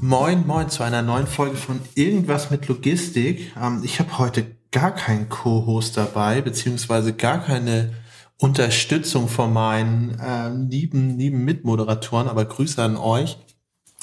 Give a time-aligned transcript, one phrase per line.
[0.00, 3.52] Moin, moin zu einer neuen Folge von Irgendwas mit Logistik.
[3.60, 7.94] Ähm, ich habe heute gar keinen Co-Host dabei, beziehungsweise gar keine
[8.36, 13.38] Unterstützung von meinen äh, lieben, lieben Mitmoderatoren, aber Grüße an euch.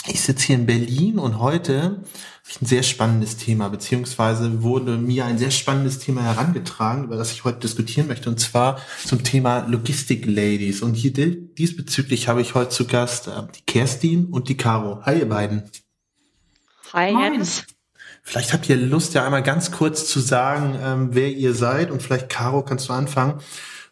[0.07, 4.97] Ich sitze hier in Berlin und heute habe ich ein sehr spannendes Thema, beziehungsweise wurde
[4.97, 9.23] mir ein sehr spannendes Thema herangetragen, über das ich heute diskutieren möchte, und zwar zum
[9.23, 10.81] Thema Logistik Ladies.
[10.81, 15.01] Und hier diesbezüglich habe ich heute zu Gast äh, die Kerstin und die Caro.
[15.05, 15.63] Hi, ihr beiden.
[17.01, 17.65] Jens.
[18.23, 21.91] Vielleicht habt ihr Lust, ja einmal ganz kurz zu sagen, ähm, wer ihr seid.
[21.91, 23.39] Und vielleicht, Caro, kannst du anfangen,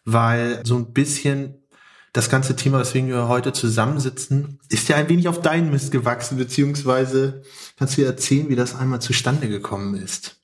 [0.04, 1.64] weil so ein bisschen
[2.12, 6.38] das ganze Thema, weswegen wir heute zusammensitzen, ist ja ein wenig auf deinen Mist gewachsen,
[6.38, 7.42] beziehungsweise
[7.76, 10.40] kannst du dir erzählen, wie das einmal zustande gekommen ist.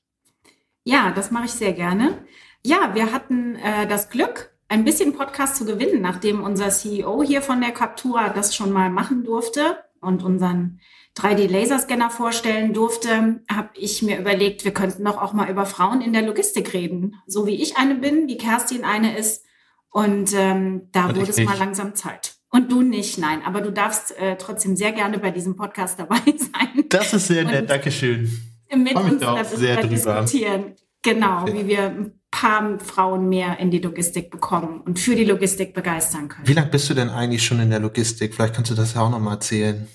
[0.83, 2.25] Ja, das mache ich sehr gerne.
[2.63, 7.41] Ja, wir hatten äh, das Glück, ein bisschen Podcast zu gewinnen, nachdem unser CEO hier
[7.41, 10.79] von der Captura das schon mal machen durfte und unseren
[11.17, 16.13] 3D-Laserscanner vorstellen durfte, habe ich mir überlegt, wir könnten doch auch mal über Frauen in
[16.13, 17.15] der Logistik reden.
[17.27, 19.45] So wie ich eine bin, wie Kerstin eine ist.
[19.89, 22.35] Und ähm, da und wurde es mal langsam Zeit.
[22.49, 23.41] Und du nicht, nein.
[23.45, 26.85] Aber du darfst äh, trotzdem sehr gerne bei diesem Podcast dabei sein.
[26.89, 28.29] Das ist sehr nett, Dankeschön.
[28.73, 30.75] Mit uns da sehr diskutieren.
[31.01, 31.53] Genau, ja.
[31.53, 36.29] wie wir ein paar Frauen mehr in die Logistik bekommen und für die Logistik begeistern
[36.29, 36.47] können.
[36.47, 38.33] Wie lange bist du denn eigentlich schon in der Logistik?
[38.33, 39.87] Vielleicht kannst du das ja auch nochmal erzählen.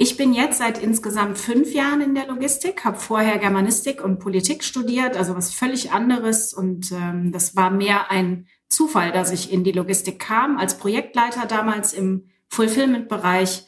[0.00, 4.62] Ich bin jetzt seit insgesamt fünf Jahren in der Logistik, habe vorher Germanistik und Politik
[4.62, 6.54] studiert, also was völlig anderes.
[6.54, 11.46] Und ähm, das war mehr ein Zufall, dass ich in die Logistik kam, als Projektleiter
[11.46, 13.66] damals im Fulfillment-Bereich.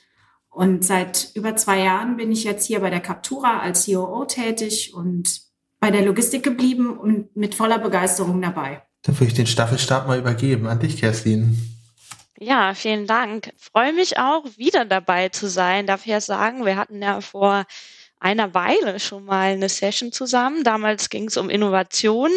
[0.50, 4.94] Und seit über zwei Jahren bin ich jetzt hier bei der Captura als COO tätig
[4.94, 5.42] und
[5.80, 8.82] bei der Logistik geblieben und mit voller Begeisterung dabei.
[9.02, 11.58] Dann würde ich den Staffelstab mal übergeben an dich, Kerstin.
[12.42, 13.52] Ja, vielen Dank.
[13.58, 15.86] Freue mich auch, wieder dabei zu sein.
[15.86, 17.66] Darf ich ja sagen, wir hatten ja vor
[18.18, 20.64] einer Weile schon mal eine Session zusammen.
[20.64, 22.30] Damals ging es um Innovation.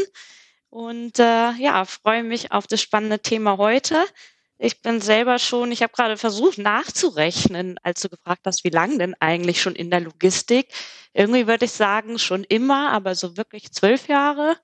[0.69, 4.03] Und äh, ja, freue mich auf das spannende Thema heute.
[4.57, 8.97] Ich bin selber schon, ich habe gerade versucht nachzurechnen, als du gefragt hast, wie lange
[8.97, 10.67] denn eigentlich schon in der Logistik.
[11.13, 14.57] Irgendwie würde ich sagen, schon immer, aber so wirklich zwölf Jahre.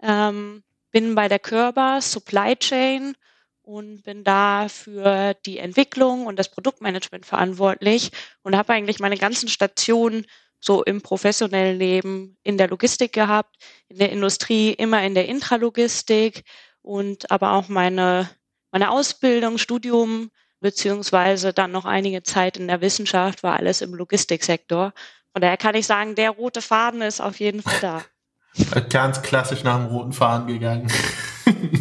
[0.00, 0.62] Ähm,
[0.92, 3.16] bin bei der Körber Supply Chain
[3.64, 9.48] und bin da für die Entwicklung und das Produktmanagement verantwortlich und habe eigentlich meine ganzen
[9.48, 10.26] Stationen
[10.60, 13.56] so im professionellen Leben in der Logistik gehabt,
[13.88, 16.44] in der Industrie, immer in der Intralogistik
[16.82, 18.30] und aber auch meine,
[18.70, 20.30] meine Ausbildung, Studium,
[20.60, 24.92] beziehungsweise dann noch einige Zeit in der Wissenschaft war alles im Logistiksektor.
[25.32, 28.80] Von daher kann ich sagen, der rote Faden ist auf jeden Fall da.
[28.88, 30.90] Ganz klassisch nach dem roten Faden gegangen.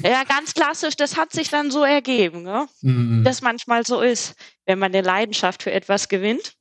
[0.03, 2.67] Ja, ganz klassisch, das hat sich dann so ergeben, ne?
[2.81, 3.23] Mhm.
[3.23, 4.35] das manchmal so ist,
[4.65, 6.53] wenn man eine Leidenschaft für etwas gewinnt.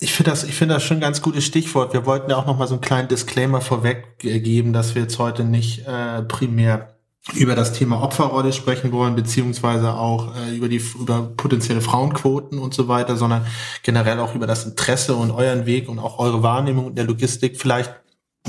[0.00, 1.92] Ich finde das, ich finde das schon ein ganz gutes Stichwort.
[1.92, 5.18] Wir wollten ja auch noch mal so einen kleinen Disclaimer vorweg geben, dass wir jetzt
[5.18, 6.94] heute nicht äh, primär
[7.34, 12.74] über das Thema Opferrolle sprechen wollen, beziehungsweise auch äh, über die über potenzielle Frauenquoten und
[12.74, 13.46] so weiter, sondern
[13.82, 17.60] generell auch über das Interesse und euren Weg und auch eure Wahrnehmung in der Logistik.
[17.60, 17.92] Vielleicht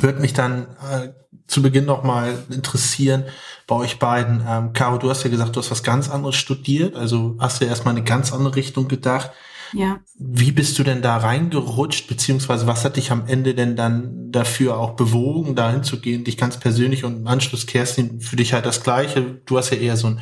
[0.02, 1.10] würde mich dann äh,
[1.48, 3.26] zu Beginn noch mal interessieren
[3.68, 4.44] bei euch beiden.
[4.48, 7.66] Ähm, Caro, du hast ja gesagt, du hast was ganz anderes studiert, also hast du
[7.66, 9.32] ja erstmal eine ganz andere Richtung gedacht.
[9.74, 10.00] Ja.
[10.18, 14.78] Wie bist du denn da reingerutscht, beziehungsweise was hat dich am Ende denn dann dafür
[14.78, 18.66] auch bewogen, dahin zu gehen, dich ganz persönlich und im Anschluss, Kerstin, für dich halt
[18.66, 19.42] das Gleiche.
[19.46, 20.20] Du hast ja eher so ein,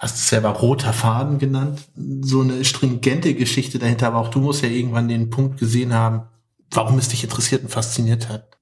[0.00, 1.80] hast es selber roter Faden genannt,
[2.22, 6.22] so eine stringente Geschichte dahinter, aber auch du musst ja irgendwann den Punkt gesehen haben,
[6.70, 8.56] warum es dich interessiert und fasziniert hat.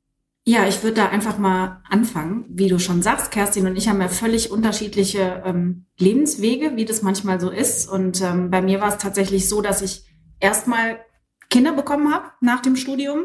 [0.46, 2.44] Ja, ich würde da einfach mal anfangen.
[2.50, 7.00] Wie du schon sagst, Kerstin und ich haben ja völlig unterschiedliche ähm, Lebenswege, wie das
[7.00, 7.88] manchmal so ist.
[7.88, 10.05] Und ähm, bei mir war es tatsächlich so, dass ich
[10.41, 11.00] erstmal
[11.49, 13.25] Kinder bekommen habe nach dem Studium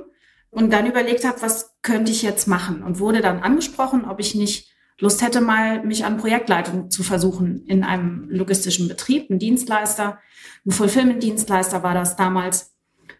[0.50, 4.34] und dann überlegt habe, was könnte ich jetzt machen und wurde dann angesprochen, ob ich
[4.34, 10.20] nicht Lust hätte, mal mich an Projektleitung zu versuchen in einem logistischen Betrieb, ein Dienstleister,
[10.66, 12.76] ein Fulfillment-Dienstleister war das damals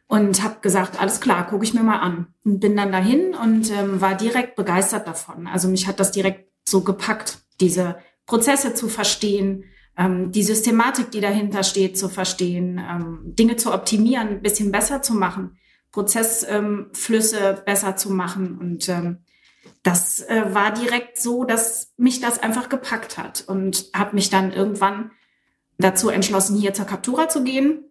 [0.10, 2.34] und habe gesagt, alles klar, gucke ich mir mal an.
[2.44, 5.46] Und bin dann dahin und ähm, war direkt begeistert davon.
[5.46, 9.66] Also mich hat das direkt so gepackt, diese Prozesse zu verstehen,
[9.96, 15.04] ähm, die Systematik, die dahinter steht, zu verstehen, ähm, Dinge zu optimieren, ein bisschen besser
[15.04, 15.60] zu machen.
[15.92, 18.58] Prozessflüsse ähm, besser zu machen.
[18.58, 19.20] Und ähm,
[19.84, 24.54] das äh, war direkt so, dass mich das einfach gepackt hat und habe mich dann
[24.54, 25.12] irgendwann
[25.78, 27.89] dazu entschlossen, hier zur Captura zu gehen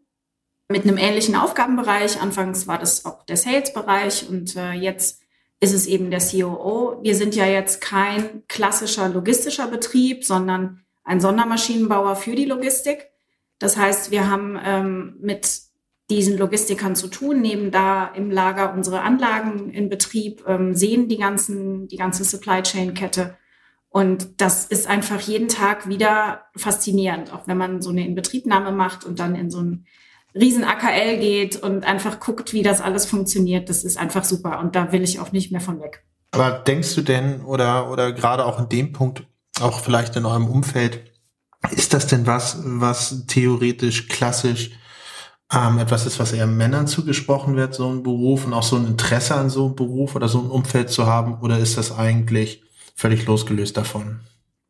[0.69, 2.21] mit einem ähnlichen Aufgabenbereich.
[2.21, 5.23] Anfangs war das auch der Sales-Bereich und äh, jetzt
[5.61, 7.01] ist es eben der COO.
[7.03, 13.09] Wir sind ja jetzt kein klassischer logistischer Betrieb, sondern ein Sondermaschinenbauer für die Logistik.
[13.59, 15.63] Das heißt, wir haben ähm, mit
[16.11, 21.19] diesen Logistikern zu tun, nehmen da im Lager unsere Anlagen in Betrieb, ähm, sehen die
[21.19, 23.37] ganzen, die ganze Supply Chain Kette.
[23.91, 29.05] Und das ist einfach jeden Tag wieder faszinierend, auch wenn man so eine Inbetriebnahme macht
[29.05, 29.87] und dann in so ein
[30.39, 33.69] riesen AKL geht und einfach guckt, wie das alles funktioniert.
[33.69, 36.05] Das ist einfach super und da will ich auch nicht mehr von weg.
[36.31, 39.25] Aber denkst du denn oder oder gerade auch in dem Punkt
[39.61, 41.01] auch vielleicht in eurem Umfeld
[41.71, 44.71] ist das denn was was theoretisch klassisch
[45.53, 48.87] ähm, etwas ist, was eher Männern zugesprochen wird, so ein Beruf und auch so ein
[48.87, 51.41] Interesse an so einem Beruf oder so ein Umfeld zu haben?
[51.41, 52.63] Oder ist das eigentlich
[52.95, 54.21] völlig losgelöst davon?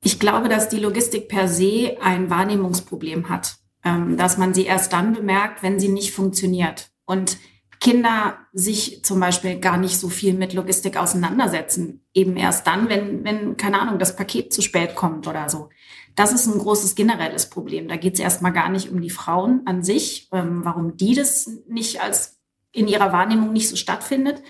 [0.03, 5.15] Ich glaube, dass die Logistik per se ein Wahrnehmungsproblem hat, dass man sie erst dann
[5.15, 6.91] bemerkt, wenn sie nicht funktioniert.
[7.07, 7.39] Und
[7.81, 12.05] Kinder sich zum Beispiel gar nicht so viel mit Logistik auseinandersetzen.
[12.13, 15.69] Eben erst dann, wenn, wenn, keine Ahnung, das Paket zu spät kommt oder so.
[16.17, 17.87] Das ist ein großes generelles Problem.
[17.87, 21.49] Da geht es erstmal gar nicht um die Frauen an sich, ähm, warum die das
[21.69, 22.41] nicht als
[22.73, 24.43] in ihrer Wahrnehmung nicht so stattfindet,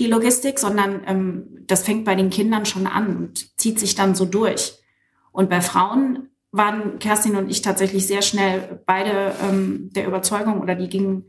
[0.00, 4.16] die Logistik, sondern ähm, das fängt bei den Kindern schon an und zieht sich dann
[4.16, 4.78] so durch.
[5.30, 10.76] Und bei Frauen waren Kerstin und ich tatsächlich sehr schnell beide ähm, der Überzeugung oder
[10.76, 11.24] die gingen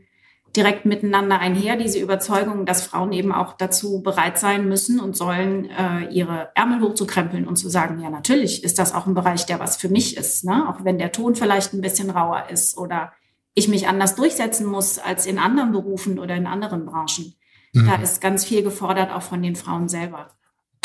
[0.54, 5.68] direkt miteinander einher, diese Überzeugung, dass Frauen eben auch dazu bereit sein müssen und sollen,
[5.68, 9.60] äh, ihre Ärmel hochzukrempeln und zu sagen, ja, natürlich ist das auch ein Bereich, der
[9.60, 10.68] was für mich ist, ne?
[10.68, 13.12] auch wenn der Ton vielleicht ein bisschen rauer ist oder
[13.54, 17.34] ich mich anders durchsetzen muss als in anderen Berufen oder in anderen Branchen.
[17.72, 17.86] Mhm.
[17.86, 20.35] Da ist ganz viel gefordert, auch von den Frauen selber.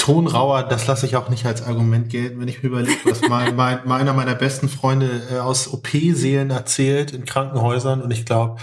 [0.01, 3.55] Tonrauer, das lasse ich auch nicht als Argument gelten, wenn ich mir überlege, was mein,
[3.85, 8.01] mein, einer meiner besten Freunde äh, aus OP-Seelen erzählt in Krankenhäusern.
[8.01, 8.59] Und ich glaube,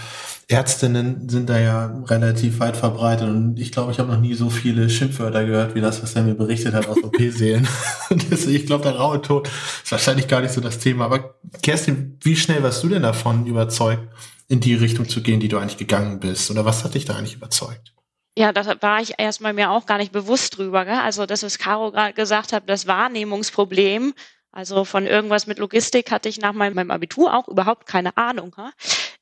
[0.49, 3.29] Ärztinnen sind da ja relativ weit verbreitet.
[3.29, 6.23] Und ich glaube, ich habe noch nie so viele Schimpfwörter gehört, wie das, was er
[6.23, 7.65] mir berichtet hat aus OP-Seelen.
[8.09, 11.05] ich glaube, der raue Ton ist wahrscheinlich gar nicht so das Thema.
[11.05, 14.09] Aber Kerstin, wie schnell warst du denn davon überzeugt,
[14.49, 16.51] in die Richtung zu gehen, die du eigentlich gegangen bist?
[16.51, 17.93] Oder was hat dich da eigentlich überzeugt?
[18.39, 20.85] Ja, da war ich erstmal mir auch gar nicht bewusst drüber.
[20.85, 20.93] Gell?
[20.93, 24.13] Also das, was Caro gerade gesagt hat, das Wahrnehmungsproblem.
[24.53, 28.55] Also von irgendwas mit Logistik hatte ich nach meinem, Abitur auch überhaupt keine Ahnung.
[28.55, 28.71] Ha?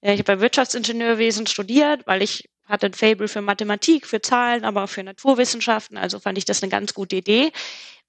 [0.02, 4.64] Äh, ich habe bei Wirtschaftsingenieurwesen studiert, weil ich hatte ein Fable für Mathematik, für Zahlen,
[4.64, 5.98] aber auch für Naturwissenschaften.
[5.98, 7.52] Also fand ich das eine ganz gute Idee.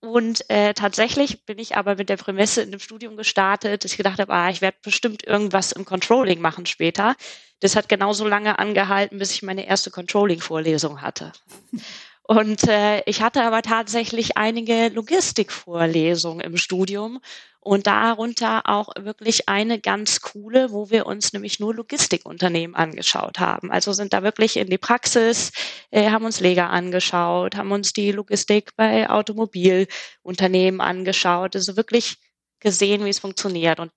[0.00, 3.96] Und äh, tatsächlich bin ich aber mit der Prämisse in dem Studium gestartet, dass ich
[3.96, 7.16] gedacht habe, ah, ich werde bestimmt irgendwas im Controlling machen später.
[7.60, 11.32] Das hat genauso lange angehalten, bis ich meine erste Controlling-Vorlesung hatte.
[12.22, 17.20] Und äh, ich hatte aber tatsächlich einige Logistikvorlesungen im Studium
[17.60, 23.70] und darunter auch wirklich eine ganz coole, wo wir uns nämlich nur Logistikunternehmen angeschaut haben.
[23.70, 25.52] Also sind da wirklich in die Praxis,
[25.90, 32.19] äh, haben uns Leger angeschaut, haben uns die Logistik bei Automobilunternehmen angeschaut, also wirklich
[32.60, 33.81] gesehen, wie es funktioniert.
[33.81, 33.93] Und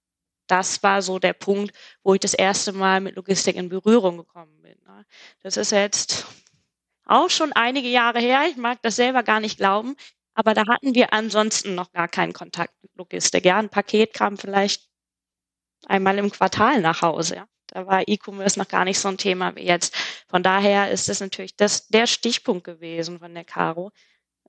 [0.48, 1.74] das war so der Punkt,
[2.04, 4.76] wo ich das erste Mal mit Logistik in Berührung gekommen bin.
[4.86, 5.06] Ne?
[5.44, 6.26] Das ist jetzt
[7.06, 8.44] auch schon einige Jahre her.
[8.50, 9.96] Ich mag das selber gar nicht glauben.
[10.34, 13.46] Aber da hatten wir ansonsten noch gar keinen Kontakt mit Logistik.
[13.46, 14.90] Ja, ein Paket kam vielleicht
[15.88, 17.36] einmal im Quartal nach Hause.
[17.36, 17.48] Ja.
[17.68, 19.96] Da war E-Commerce noch gar nicht so ein Thema wie jetzt.
[20.28, 23.92] Von daher ist es natürlich das, der Stichpunkt gewesen von der Caro,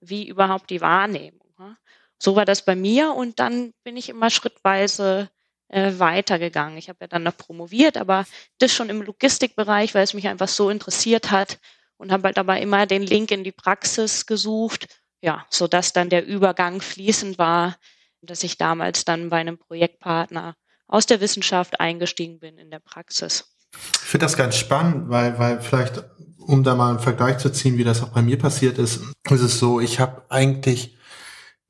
[0.00, 1.54] wie überhaupt die Wahrnehmung.
[1.58, 1.76] Ja.
[2.18, 5.30] So war das bei mir und dann bin ich immer schrittweise
[5.68, 6.78] äh, weitergegangen.
[6.78, 8.26] Ich habe ja dann noch promoviert, aber
[8.58, 11.58] das schon im Logistikbereich, weil es mich einfach so interessiert hat
[11.96, 16.10] und habe halt aber immer den Link in die Praxis gesucht, ja, so dass dann
[16.10, 17.76] der Übergang fließend war,
[18.20, 20.54] dass ich damals dann bei einem Projektpartner
[20.86, 23.44] aus der Wissenschaft eingestiegen bin in der Praxis.
[23.74, 26.04] Ich finde das ganz spannend, weil, weil vielleicht,
[26.38, 29.00] um da mal einen Vergleich zu ziehen, wie das auch bei mir passiert ist,
[29.30, 30.96] ist es so, ich habe eigentlich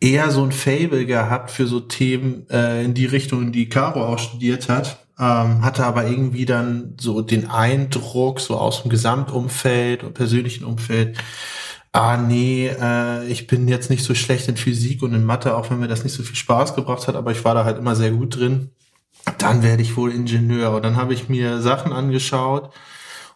[0.01, 4.19] eher so ein Fable gehabt für so Themen äh, in die Richtung, die Caro auch
[4.19, 4.99] studiert hat.
[5.19, 11.19] Ähm, hatte aber irgendwie dann so den Eindruck, so aus dem Gesamtumfeld und persönlichen Umfeld,
[11.93, 15.71] ah nee, äh, ich bin jetzt nicht so schlecht in Physik und in Mathe, auch
[15.71, 17.95] wenn mir das nicht so viel Spaß gebracht hat, aber ich war da halt immer
[17.95, 18.71] sehr gut drin.
[19.39, 20.73] Dann werde ich wohl Ingenieur.
[20.73, 22.73] Und dann habe ich mir Sachen angeschaut,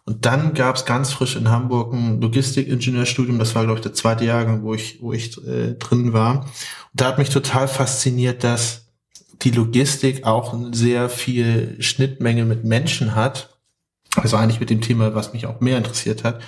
[0.07, 3.39] und dann gab es ganz frisch in Hamburg ein Logistikingenieurstudium.
[3.39, 6.43] Das war, glaube ich, der zweite Jahrgang, wo ich, wo ich äh, drin war.
[6.43, 6.47] Und
[6.93, 8.85] da hat mich total fasziniert, dass
[9.41, 13.57] die Logistik auch sehr viel Schnittmenge mit Menschen hat.
[14.15, 16.41] Also eigentlich mit dem Thema, was mich auch mehr interessiert hat.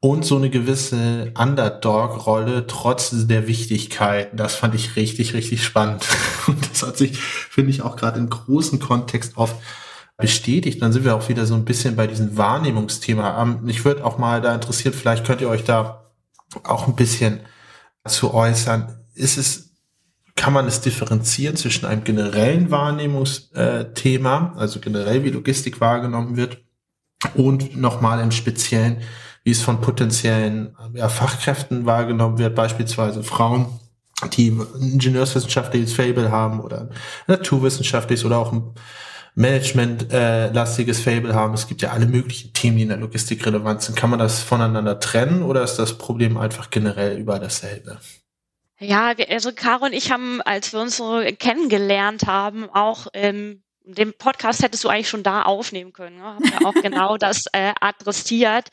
[0.00, 4.30] Und so eine gewisse Underdog-Rolle trotz der Wichtigkeit.
[4.32, 6.06] Das fand ich richtig, richtig spannend.
[6.46, 9.56] Und das hat sich, finde ich, auch gerade im großen Kontext oft
[10.16, 10.82] bestätigt.
[10.82, 13.42] Dann sind wir auch wieder so ein bisschen bei diesem Wahrnehmungsthema.
[13.42, 16.12] Ähm, ich würde auch mal da interessiert, vielleicht könnt ihr euch da
[16.64, 17.40] auch ein bisschen
[18.06, 19.04] zu äußern.
[19.14, 19.74] Ist es,
[20.36, 26.58] kann man es differenzieren zwischen einem generellen Wahrnehmungsthema, also generell wie Logistik wahrgenommen wird,
[27.34, 28.98] und nochmal im Speziellen,
[29.44, 33.66] wie es von potenziellen ja, Fachkräften wahrgenommen wird, beispielsweise Frauen,
[34.32, 36.90] die ingenieurswissenschaftliches Fable haben oder
[37.26, 38.74] naturwissenschaftliches oder auch ein
[39.34, 41.54] Management-lastiges Fable haben.
[41.54, 43.96] Es gibt ja alle möglichen Themen, die in der Logistik relevant sind.
[43.96, 47.98] Kann man das voneinander trennen oder ist das Problem einfach generell über dasselbe?
[48.80, 54.12] Ja, also Caro und ich haben, als wir uns so kennengelernt haben, auch ähm, den
[54.12, 56.16] Podcast hättest du eigentlich schon da aufnehmen können.
[56.16, 56.24] Ne?
[56.24, 58.68] Haben ja auch genau das äh, adressiert.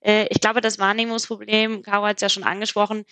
[0.00, 3.04] Äh, ich glaube, das Wahrnehmungsproblem, Caro hat es ja schon angesprochen,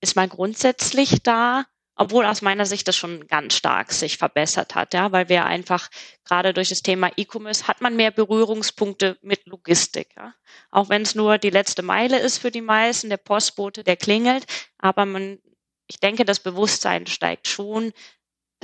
[0.00, 1.64] ist mal grundsätzlich da
[1.96, 5.88] obwohl aus meiner Sicht das schon ganz stark sich verbessert hat, ja, weil wir einfach
[6.24, 10.34] gerade durch das Thema E-Commerce hat man mehr Berührungspunkte mit Logistik, ja.
[10.70, 14.44] Auch wenn es nur die letzte Meile ist für die meisten, der Postbote, der klingelt,
[14.78, 15.38] aber man,
[15.86, 17.92] ich denke, das Bewusstsein steigt schon,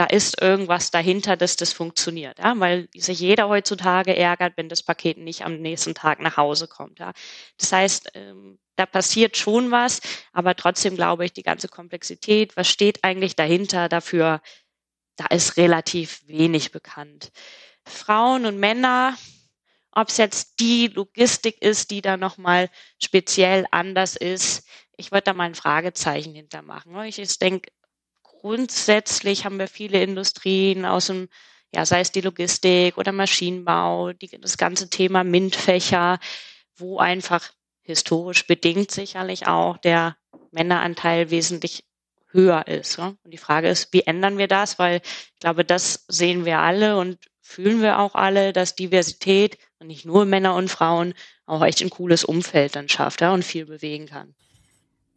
[0.00, 4.82] da ist irgendwas dahinter, dass das funktioniert, ja, weil sich jeder heutzutage ärgert, wenn das
[4.82, 7.12] Paket nicht am nächsten Tag nach Hause kommt, ja.
[7.58, 10.00] Das heißt, ähm, da passiert schon was,
[10.32, 14.40] aber trotzdem glaube ich, die ganze Komplexität, was steht eigentlich dahinter, dafür,
[15.16, 17.30] da ist relativ wenig bekannt.
[17.84, 19.18] Frauen und Männer,
[19.92, 24.66] ob es jetzt die Logistik ist, die da nochmal speziell anders ist,
[24.96, 26.98] ich würde da mal ein Fragezeichen hintermachen.
[27.04, 27.70] Ich, ich denke,
[28.40, 31.28] grundsätzlich haben wir viele Industrien aus dem,
[31.74, 36.18] ja, sei es die Logistik oder Maschinenbau, die, das ganze Thema MINT-Fächer,
[36.76, 37.50] wo einfach
[37.82, 40.16] historisch bedingt sicherlich auch der
[40.52, 41.84] Männeranteil wesentlich
[42.32, 42.98] höher ist.
[42.98, 44.78] Und die Frage ist, wie ändern wir das?
[44.78, 49.88] Weil ich glaube, das sehen wir alle und fühlen wir auch alle, dass Diversität und
[49.88, 51.14] nicht nur Männer und Frauen
[51.46, 54.34] auch echt ein cooles Umfeld dann schafft ja, und viel bewegen kann.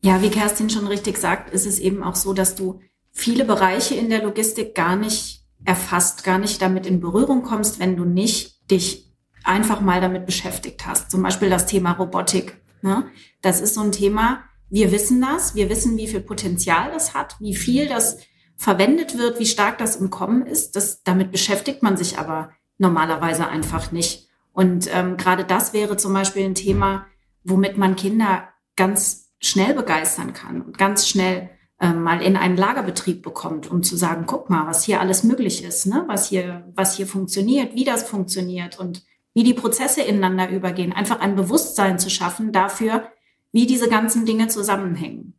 [0.01, 2.81] Ja, wie Kerstin schon richtig sagt, ist es eben auch so, dass du
[3.13, 7.95] viele Bereiche in der Logistik gar nicht erfasst, gar nicht damit in Berührung kommst, wenn
[7.95, 11.11] du nicht dich einfach mal damit beschäftigt hast.
[11.11, 12.61] Zum Beispiel das Thema Robotik.
[12.81, 13.05] Ne?
[13.41, 17.35] Das ist so ein Thema, wir wissen das, wir wissen, wie viel Potenzial das hat,
[17.39, 18.17] wie viel das
[18.57, 20.75] verwendet wird, wie stark das im Kommen ist.
[20.75, 24.27] Das, damit beschäftigt man sich aber normalerweise einfach nicht.
[24.51, 27.05] Und ähm, gerade das wäre zum Beispiel ein Thema,
[27.43, 31.49] womit man Kinder ganz schnell begeistern kann und ganz schnell
[31.91, 35.85] mal in einen Lagerbetrieb bekommt, um zu sagen, guck mal, was hier alles möglich ist,
[35.85, 36.05] ne?
[36.07, 41.19] was hier, was hier funktioniert, wie das funktioniert und wie die Prozesse ineinander übergehen, einfach
[41.19, 43.09] ein Bewusstsein zu schaffen dafür,
[43.51, 45.33] wie diese ganzen Dinge zusammenhängen.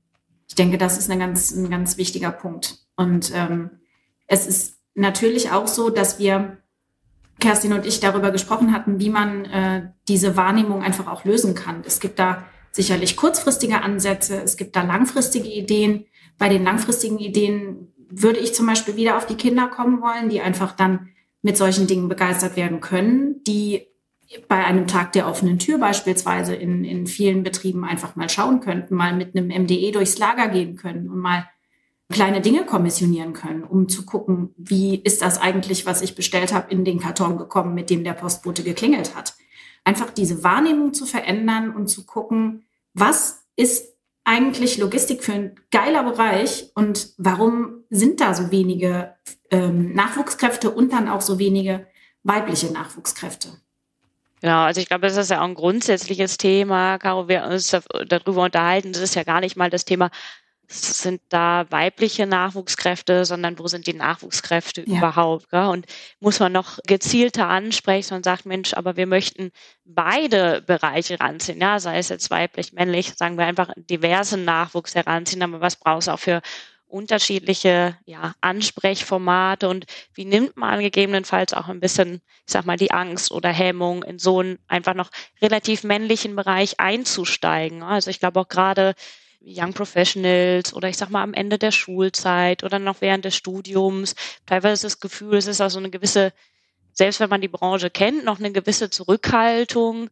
[0.48, 2.78] Ich denke, das ist ein ganz, ein ganz wichtiger Punkt.
[2.96, 3.70] Und ähm,
[4.26, 6.58] es ist natürlich auch so, dass wir,
[7.40, 11.82] Kerstin und ich, darüber gesprochen hatten, wie man äh, diese Wahrnehmung einfach auch lösen kann.
[11.86, 16.06] Es gibt da sicherlich kurzfristige Ansätze, es gibt da langfristige Ideen.
[16.38, 20.40] Bei den langfristigen Ideen würde ich zum Beispiel wieder auf die Kinder kommen wollen, die
[20.40, 21.08] einfach dann
[21.42, 23.86] mit solchen Dingen begeistert werden können, die
[24.48, 28.94] bei einem Tag der offenen Tür beispielsweise in, in vielen Betrieben einfach mal schauen könnten,
[28.94, 31.48] mal mit einem MDE durchs Lager gehen können und mal
[32.10, 36.70] kleine Dinge kommissionieren können, um zu gucken, wie ist das eigentlich, was ich bestellt habe,
[36.70, 39.34] in den Karton gekommen, mit dem der Postbote geklingelt hat.
[39.84, 42.64] Einfach diese Wahrnehmung zu verändern und zu gucken,
[42.94, 43.93] was ist
[44.24, 49.14] eigentlich Logistik für ein geiler Bereich und warum sind da so wenige
[49.50, 51.86] ähm, Nachwuchskräfte und dann auch so wenige
[52.22, 53.48] weibliche Nachwuchskräfte?
[54.40, 57.74] Genau, also ich glaube, das ist ja auch ein grundsätzliches Thema, Caro, wir uns
[58.08, 58.92] darüber unterhalten.
[58.92, 60.10] Das ist ja gar nicht mal das Thema,
[60.68, 64.98] sind da weibliche Nachwuchskräfte, sondern wo sind die Nachwuchskräfte ja.
[64.98, 65.50] überhaupt?
[65.50, 65.66] Gell?
[65.66, 65.86] Und
[66.20, 69.50] muss man noch gezielter ansprechen und sagt, Mensch, aber wir möchten
[69.84, 75.42] beide Bereiche ranziehen, ja, sei es jetzt weiblich, männlich, sagen wir einfach diversen Nachwuchs heranziehen,
[75.42, 76.40] aber was brauchst du auch für
[76.94, 82.92] unterschiedliche ja, Ansprechformate und wie nimmt man gegebenenfalls auch ein bisschen, ich sag mal, die
[82.92, 85.10] Angst oder Hemmung in so einen einfach noch
[85.42, 87.82] relativ männlichen Bereich einzusteigen.
[87.82, 88.94] Also ich glaube auch gerade
[89.46, 94.14] Young Professionals oder ich sag mal am Ende der Schulzeit oder noch während des Studiums.
[94.46, 96.32] Teilweise das Gefühl, es ist auch so eine gewisse,
[96.92, 100.08] selbst wenn man die Branche kennt, noch eine gewisse Zurückhaltung.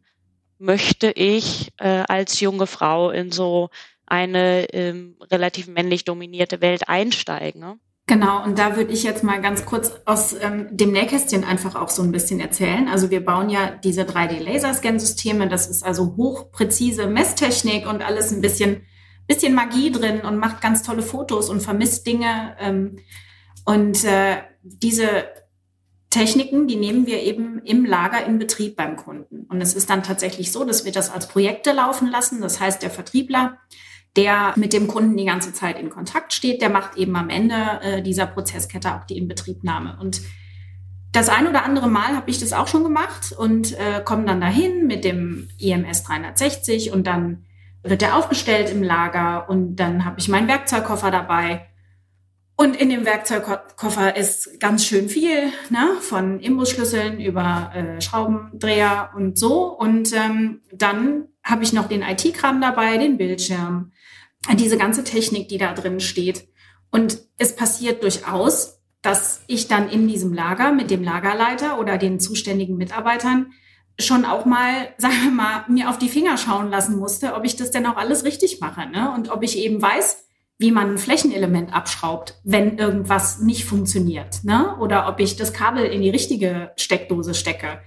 [0.59, 3.69] Möchte ich äh, als junge Frau in so
[4.05, 7.59] eine ähm, relativ männlich dominierte Welt einsteigen?
[7.59, 7.79] Ne?
[8.05, 11.89] Genau, und da würde ich jetzt mal ganz kurz aus ähm, dem Nähkästchen einfach auch
[11.89, 12.89] so ein bisschen erzählen.
[12.89, 15.47] Also wir bauen ja diese 3D-Laserscan-Systeme.
[15.47, 18.85] Das ist also hochpräzise Messtechnik und alles ein bisschen,
[19.27, 22.55] bisschen Magie drin und macht ganz tolle Fotos und vermisst Dinge.
[22.59, 22.99] Ähm,
[23.65, 25.25] und äh, diese
[26.09, 29.45] Techniken, die nehmen wir eben im Lager in Betrieb beim Kunden.
[29.49, 32.41] Und es ist dann tatsächlich so, dass wir das als Projekte laufen lassen.
[32.41, 33.57] Das heißt, der Vertriebler
[34.15, 37.55] der mit dem Kunden die ganze Zeit in Kontakt steht, der macht eben am Ende
[37.81, 39.97] äh, dieser Prozesskette auch die Inbetriebnahme.
[39.99, 40.21] Und
[41.11, 44.41] das ein oder andere Mal habe ich das auch schon gemacht und äh, komme dann
[44.41, 47.45] dahin mit dem IMS 360 und dann
[47.83, 51.67] wird der aufgestellt im Lager und dann habe ich meinen Werkzeugkoffer dabei.
[52.55, 55.97] Und in dem Werkzeugkoffer ist ganz schön viel, ne?
[56.01, 59.65] von Imbusschlüsseln über äh, Schraubendreher und so.
[59.65, 63.91] Und ähm, dann habe ich noch den IT-Kram dabei, den Bildschirm,
[64.53, 66.47] diese ganze Technik, die da drin steht.
[66.91, 72.19] Und es passiert durchaus, dass ich dann in diesem Lager mit dem Lagerleiter oder den
[72.19, 73.51] zuständigen Mitarbeitern
[73.99, 77.55] schon auch mal, sagen wir mal, mir auf die Finger schauen lassen musste, ob ich
[77.55, 78.89] das denn auch alles richtig mache.
[78.89, 79.11] Ne?
[79.13, 80.25] Und ob ich eben weiß,
[80.57, 84.43] wie man ein Flächenelement abschraubt, wenn irgendwas nicht funktioniert.
[84.43, 84.75] Ne?
[84.79, 87.81] Oder ob ich das Kabel in die richtige Steckdose stecke.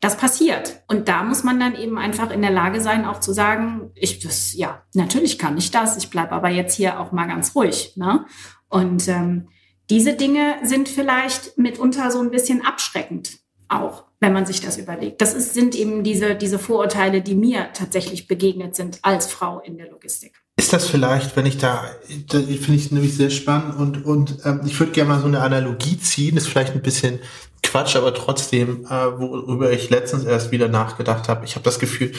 [0.00, 0.82] Das passiert.
[0.88, 4.20] Und da muss man dann eben einfach in der Lage sein, auch zu sagen, ich
[4.20, 7.92] das, ja, natürlich kann ich das, ich bleibe aber jetzt hier auch mal ganz ruhig.
[7.96, 8.24] Ne?
[8.68, 9.48] Und ähm,
[9.90, 13.39] diese Dinge sind vielleicht mitunter so ein bisschen abschreckend
[13.70, 15.20] auch, wenn man sich das überlegt.
[15.20, 19.78] Das ist, sind eben diese, diese Vorurteile, die mir tatsächlich begegnet sind als Frau in
[19.78, 20.42] der Logistik.
[20.56, 21.84] Ist das vielleicht, wenn ich da,
[22.28, 25.40] da finde ich nämlich sehr spannend und, und ähm, ich würde gerne mal so eine
[25.40, 27.20] Analogie ziehen, ist vielleicht ein bisschen
[27.62, 31.44] Quatsch, aber trotzdem, äh, worüber ich letztens erst wieder nachgedacht habe.
[31.44, 32.12] Ich habe das Gefühl,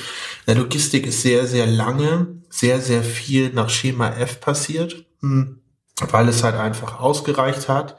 [0.48, 5.62] der Logistik ist sehr, sehr lange, sehr, sehr viel nach Schema F passiert, hm,
[6.10, 7.98] weil es halt einfach ausgereicht hat.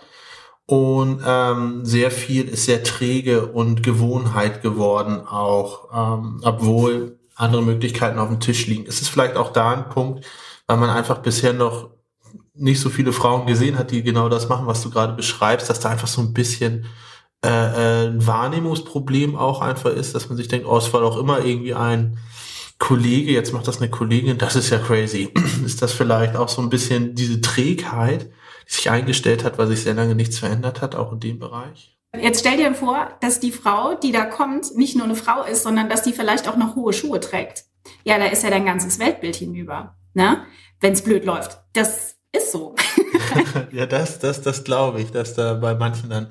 [0.67, 8.19] Und ähm, sehr viel ist sehr träge und Gewohnheit geworden, auch ähm, obwohl andere Möglichkeiten
[8.19, 8.87] auf dem Tisch liegen.
[8.87, 10.25] Ist es vielleicht auch da ein Punkt,
[10.67, 11.91] weil man einfach bisher noch
[12.55, 15.81] nicht so viele Frauen gesehen hat, die genau das machen, was du gerade beschreibst, dass
[15.81, 16.87] da einfach so ein bisschen
[17.45, 21.19] äh, äh, ein Wahrnehmungsproblem auch einfach ist, dass man sich denkt, oh, es war doch
[21.19, 22.19] immer irgendwie ein
[22.79, 25.33] Kollege, jetzt macht das eine Kollegin, das ist ja crazy.
[25.65, 28.31] ist das vielleicht auch so ein bisschen diese Trägheit,
[28.67, 31.97] sich eingestellt hat, weil sich sehr lange nichts verändert hat, auch in dem Bereich?
[32.21, 35.63] Jetzt stell dir vor, dass die Frau, die da kommt, nicht nur eine Frau ist,
[35.63, 37.65] sondern dass die vielleicht auch noch hohe Schuhe trägt.
[38.05, 40.45] Ja, da ist ja dein ganzes Weltbild hinüber, ne?
[40.81, 41.59] Wenn es blöd läuft.
[41.73, 42.75] Das ist so.
[43.73, 46.31] ja, das, das, das glaube ich, dass da bei manchen dann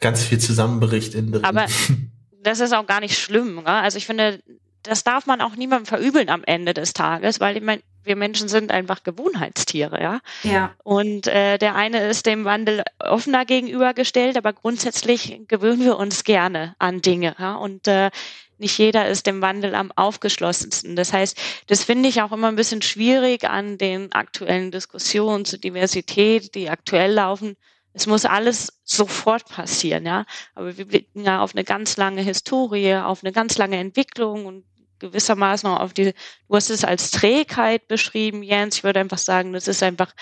[0.00, 1.44] ganz viel zusammenbricht in drin.
[1.44, 1.66] Aber
[2.42, 3.56] das ist auch gar nicht schlimm.
[3.56, 3.66] Ne?
[3.66, 4.40] Also ich finde,
[4.82, 8.48] das darf man auch niemandem verübeln am Ende des Tages, weil ich meine, wir Menschen
[8.48, 10.20] sind einfach Gewohnheitstiere, ja.
[10.42, 10.74] Ja.
[10.82, 16.74] Und äh, der eine ist dem Wandel offener gegenübergestellt, aber grundsätzlich gewöhnen wir uns gerne
[16.78, 17.54] an Dinge, ja.
[17.54, 18.10] Und äh,
[18.58, 20.94] nicht jeder ist dem Wandel am aufgeschlossensten.
[20.94, 21.36] Das heißt,
[21.66, 26.70] das finde ich auch immer ein bisschen schwierig an den aktuellen Diskussionen zur Diversität, die
[26.70, 27.56] aktuell laufen.
[27.92, 30.24] Es muss alles sofort passieren, ja.
[30.54, 34.64] Aber wir blicken ja auf eine ganz lange Historie, auf eine ganz lange Entwicklung und
[35.02, 36.14] gewissermaßen auch auf die,
[36.48, 38.78] du hast es als Trägheit beschrieben, Jens.
[38.78, 40.14] Ich würde einfach sagen, das ist einfach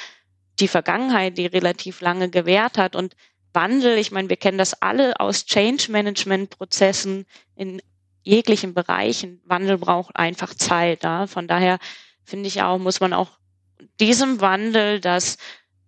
[0.58, 3.14] die Vergangenheit, die relativ lange gewährt hat und
[3.52, 7.82] Wandel, ich meine, wir kennen das alle aus Change Management Prozessen in
[8.22, 9.40] jeglichen Bereichen.
[9.44, 11.02] Wandel braucht einfach Zeit.
[11.02, 11.26] Ja?
[11.26, 11.78] Von daher
[12.22, 13.30] finde ich auch, muss man auch
[13.98, 15.36] diesem Wandel, dass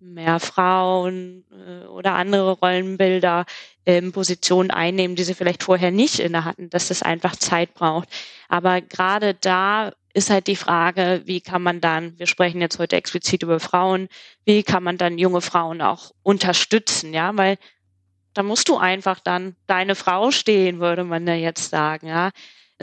[0.03, 3.45] mehr Frauen äh, oder andere Rollenbilder
[3.87, 8.09] ähm, Positionen einnehmen, die sie vielleicht vorher nicht inne hatten, dass das einfach Zeit braucht.
[8.49, 12.97] Aber gerade da ist halt die Frage, wie kann man dann, wir sprechen jetzt heute
[12.97, 14.09] explizit über Frauen,
[14.45, 17.57] wie kann man dann junge Frauen auch unterstützen, ja, weil
[18.35, 22.31] da musst du einfach dann deine Frau stehen, würde man ja jetzt sagen, ja.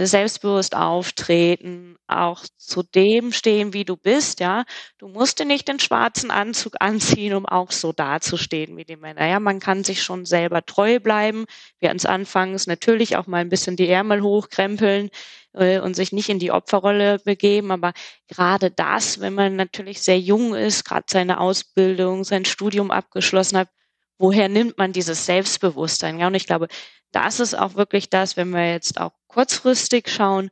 [0.05, 4.65] Selbstbewusst auftreten, auch zu dem stehen, wie du bist, ja.
[4.97, 9.25] Du musst dir nicht den schwarzen Anzug anziehen, um auch so dazustehen wie die Männer.
[9.27, 11.45] Ja, man kann sich schon selber treu bleiben.
[11.79, 15.09] Wir ans Anfangs natürlich auch mal ein bisschen die Ärmel hochkrempeln
[15.53, 17.71] äh, und sich nicht in die Opferrolle begeben.
[17.71, 17.93] Aber
[18.27, 23.69] gerade das, wenn man natürlich sehr jung ist, gerade seine Ausbildung, sein Studium abgeschlossen hat,
[24.17, 26.19] woher nimmt man dieses Selbstbewusstsein?
[26.19, 26.67] Ja, und ich glaube,
[27.11, 30.49] das ist auch wirklich das, wenn wir jetzt auch kurzfristig schauen,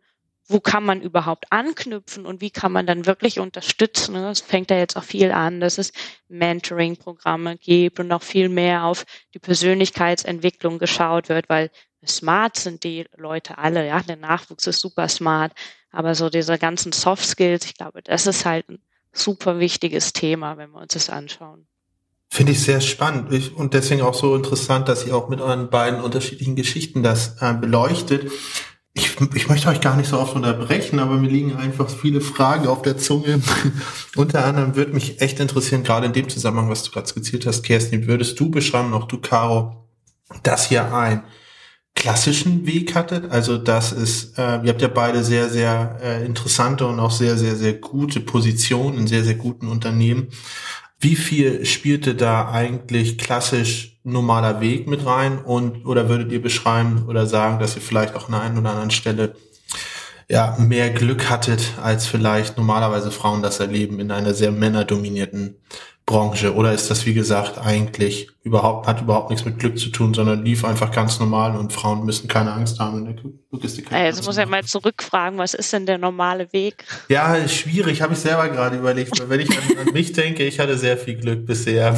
[0.47, 4.15] wo kann man überhaupt anknüpfen und wie kann man dann wirklich unterstützen?
[4.15, 5.91] Es fängt ja jetzt auch viel an, dass es
[6.29, 11.69] Mentoring-Programme gibt und auch viel mehr auf die Persönlichkeitsentwicklung geschaut wird, weil
[12.05, 15.51] smart sind die Leute alle, ja, der Nachwuchs ist super smart,
[15.91, 18.79] aber so diese ganzen Soft Skills, ich glaube, das ist halt ein
[19.11, 21.67] super wichtiges Thema, wenn wir uns das anschauen.
[22.29, 26.01] Finde ich sehr spannend und deswegen auch so interessant, dass ihr auch mit euren beiden
[26.01, 28.29] unterschiedlichen Geschichten das äh, beleuchtet.
[28.93, 32.67] Ich, ich möchte euch gar nicht so oft unterbrechen, aber mir liegen einfach viele Fragen
[32.67, 33.41] auf der Zunge.
[34.15, 37.63] Unter anderem würde mich echt interessieren, gerade in dem Zusammenhang, was du gerade skizziert hast,
[37.63, 39.87] Kerstin, würdest du beschreiben, auch du, Caro,
[40.43, 41.23] dass ihr ein
[41.97, 43.31] klassischen Weg hattet.
[43.31, 47.37] Also das ist, äh, ihr habt ja beide sehr, sehr äh, interessante und auch sehr,
[47.37, 50.27] sehr, sehr gute Positionen in sehr, sehr guten Unternehmen.
[50.99, 55.37] Wie viel spielte da eigentlich klassisch normaler Weg mit rein?
[55.39, 58.91] Und oder würdet ihr beschreiben oder sagen, dass ihr vielleicht auch an einer oder anderen
[58.91, 59.35] Stelle
[60.29, 65.57] ja mehr Glück hattet, als vielleicht normalerweise Frauen das erleben in einer sehr männerdominierten
[66.07, 66.55] Branche?
[66.55, 70.43] Oder ist das, wie gesagt, eigentlich überhaupt, hat überhaupt nichts mit Glück zu tun, sondern
[70.43, 73.91] lief einfach ganz normal und Frauen müssen keine Angst haben in der Logistik?
[73.91, 76.85] Also muss ich mal zurückfragen, was ist denn der normale Weg?
[77.09, 79.29] Ja, schwierig, habe ich selber gerade überlegt.
[79.29, 81.95] Wenn ich an, an mich denke, ich hatte sehr viel Glück bisher.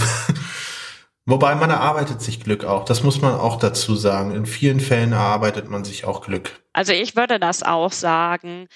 [1.25, 2.85] Wobei man erarbeitet sich Glück auch.
[2.85, 4.31] Das muss man auch dazu sagen.
[4.31, 6.59] In vielen Fällen erarbeitet man sich auch Glück.
[6.73, 8.67] Also ich würde das auch sagen.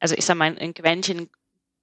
[0.00, 1.30] Also ich sage mal, ein Quäntchen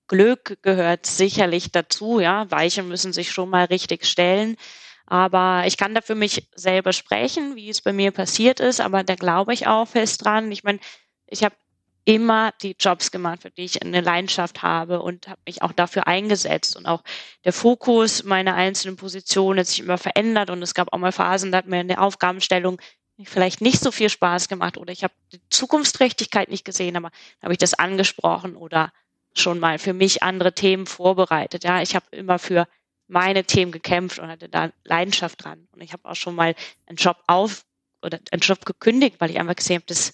[0.09, 2.51] Glück gehört sicherlich dazu, ja.
[2.51, 4.57] Weichen müssen sich schon mal richtig stellen.
[5.07, 9.03] Aber ich kann da für mich selber sprechen, wie es bei mir passiert ist, aber
[9.03, 10.51] da glaube ich auch fest dran.
[10.51, 10.79] Ich meine,
[11.27, 11.55] ich habe
[12.05, 16.07] immer die Jobs gemacht, für die ich eine Leidenschaft habe und habe mich auch dafür
[16.07, 16.75] eingesetzt.
[16.75, 17.03] Und auch
[17.45, 21.51] der Fokus meiner einzelnen Positionen hat sich immer verändert und es gab auch mal Phasen,
[21.51, 22.81] da hat mir eine Aufgabenstellung
[23.23, 27.11] vielleicht nicht so viel Spaß gemacht oder ich habe die Zukunftsträchtigkeit nicht gesehen, aber
[27.43, 28.91] habe ich das angesprochen oder
[29.39, 31.63] schon mal für mich andere Themen vorbereitet.
[31.63, 32.67] Ja, ich habe immer für
[33.07, 35.67] meine Themen gekämpft und hatte da Leidenschaft dran.
[35.71, 37.65] Und ich habe auch schon mal einen Job auf
[38.01, 40.13] oder einen Job gekündigt, weil ich einfach gesehen habe, dass,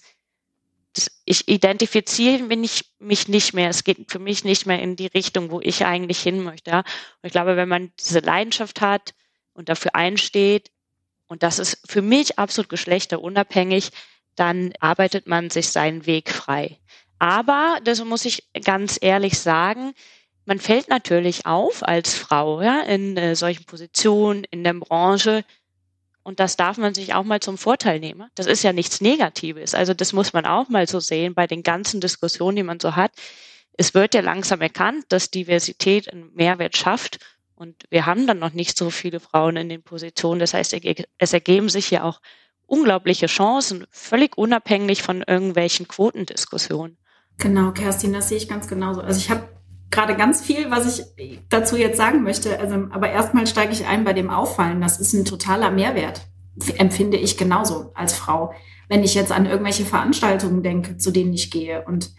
[0.94, 3.68] dass ich identifiziere mich, mich nicht mehr.
[3.68, 6.70] Es geht für mich nicht mehr in die Richtung, wo ich eigentlich hin möchte.
[6.70, 6.78] Ja.
[6.78, 9.14] Und ich glaube, wenn man diese Leidenschaft hat
[9.52, 10.70] und dafür einsteht,
[11.28, 13.90] und das ist für mich absolut geschlechterunabhängig,
[14.36, 16.78] dann arbeitet man sich seinen Weg frei.
[17.18, 19.94] Aber, das muss ich ganz ehrlich sagen,
[20.44, 25.44] man fällt natürlich auf als Frau ja, in äh, solchen Positionen in der Branche.
[26.22, 28.30] Und das darf man sich auch mal zum Vorteil nehmen.
[28.34, 29.74] Das ist ja nichts Negatives.
[29.74, 32.96] Also das muss man auch mal so sehen bei den ganzen Diskussionen, die man so
[32.96, 33.12] hat.
[33.76, 37.18] Es wird ja langsam erkannt, dass Diversität einen Mehrwert schafft.
[37.56, 40.40] Und wir haben dann noch nicht so viele Frauen in den Positionen.
[40.40, 40.76] Das heißt,
[41.18, 42.20] es ergeben sich ja auch
[42.66, 46.98] unglaubliche Chancen, völlig unabhängig von irgendwelchen Quotendiskussionen.
[47.38, 49.00] Genau, Kerstin, das sehe ich ganz genauso.
[49.00, 49.48] Also ich habe
[49.90, 51.06] gerade ganz viel, was ich
[51.48, 52.58] dazu jetzt sagen möchte.
[52.58, 54.80] Also, aber erstmal steige ich ein bei dem Auffallen.
[54.80, 56.22] Das ist ein totaler Mehrwert,
[56.76, 58.52] empfinde ich genauso als Frau.
[58.88, 61.84] Wenn ich jetzt an irgendwelche Veranstaltungen denke, zu denen ich gehe.
[61.84, 62.12] Und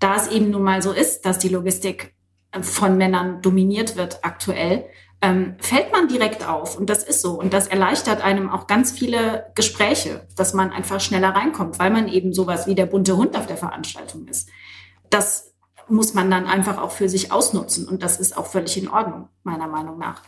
[0.00, 2.14] da es eben nun mal so ist, dass die Logistik
[2.60, 4.86] von Männern dominiert wird aktuell,
[5.20, 6.78] ähm, fällt man direkt auf.
[6.78, 7.38] Und das ist so.
[7.38, 12.08] Und das erleichtert einem auch ganz viele Gespräche, dass man einfach schneller reinkommt, weil man
[12.08, 14.48] eben sowas wie der bunte Hund auf der Veranstaltung ist.
[15.10, 15.54] Das
[15.88, 17.88] muss man dann einfach auch für sich ausnutzen.
[17.88, 20.22] Und das ist auch völlig in Ordnung, meiner Meinung nach.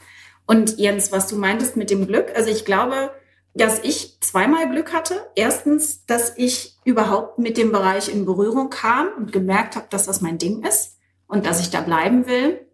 [0.46, 3.10] Und Jens, was du meintest mit dem Glück, also ich glaube,
[3.54, 5.26] dass ich zweimal Glück hatte.
[5.34, 10.20] Erstens, dass ich überhaupt mit dem Bereich in Berührung kam und gemerkt habe, dass das
[10.20, 12.66] mein Ding ist und dass ich da bleiben will.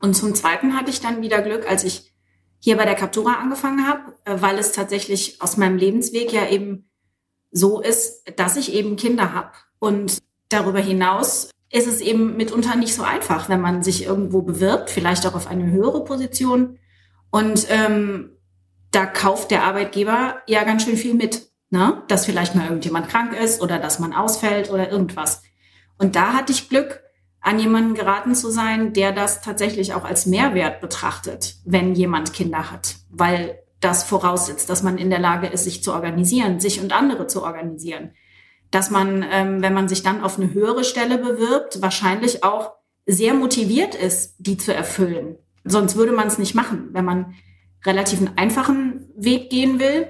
[0.00, 2.12] Und zum Zweiten hatte ich dann wieder Glück, als ich
[2.58, 6.90] hier bei der Captura angefangen habe, äh, weil es tatsächlich aus meinem Lebensweg ja eben
[7.50, 9.52] so ist, dass ich eben Kinder habe.
[9.78, 10.18] Und
[10.48, 15.26] darüber hinaus ist es eben mitunter nicht so einfach, wenn man sich irgendwo bewirbt, vielleicht
[15.26, 16.78] auch auf eine höhere Position.
[17.30, 18.30] Und ähm,
[18.92, 22.02] da kauft der Arbeitgeber ja ganz schön viel mit, ne?
[22.08, 25.42] dass vielleicht mal irgendjemand krank ist oder dass man ausfällt oder irgendwas.
[25.98, 27.02] Und da hatte ich Glück,
[27.46, 32.72] an jemanden geraten zu sein, der das tatsächlich auch als Mehrwert betrachtet, wenn jemand Kinder
[32.72, 36.92] hat, weil das voraussetzt, dass man in der Lage ist, sich zu organisieren, sich und
[36.92, 38.10] andere zu organisieren.
[38.76, 42.72] Dass man, ähm, wenn man sich dann auf eine höhere Stelle bewirbt, wahrscheinlich auch
[43.06, 45.38] sehr motiviert ist, die zu erfüllen.
[45.64, 46.90] Sonst würde man es nicht machen.
[46.92, 47.34] Wenn man
[47.86, 50.08] relativ einen einfachen Weg gehen will,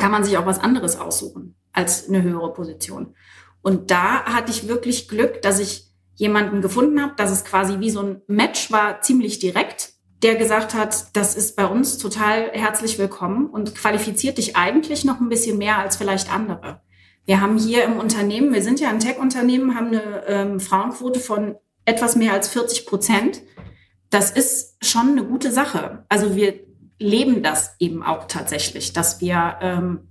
[0.00, 3.14] kann man sich auch was anderes aussuchen als eine höhere Position.
[3.60, 7.90] Und da hatte ich wirklich Glück, dass ich jemanden gefunden habe, dass es quasi wie
[7.90, 9.92] so ein Match war, ziemlich direkt,
[10.22, 15.20] der gesagt hat, das ist bei uns total herzlich willkommen und qualifiziert dich eigentlich noch
[15.20, 16.80] ein bisschen mehr als vielleicht andere.
[17.26, 21.56] Wir haben hier im Unternehmen, wir sind ja ein Tech-Unternehmen, haben eine ähm, Frauenquote von
[21.84, 23.42] etwas mehr als 40 Prozent.
[24.10, 26.04] Das ist schon eine gute Sache.
[26.08, 26.60] Also wir
[26.98, 30.08] leben das eben auch tatsächlich, dass wir ähm,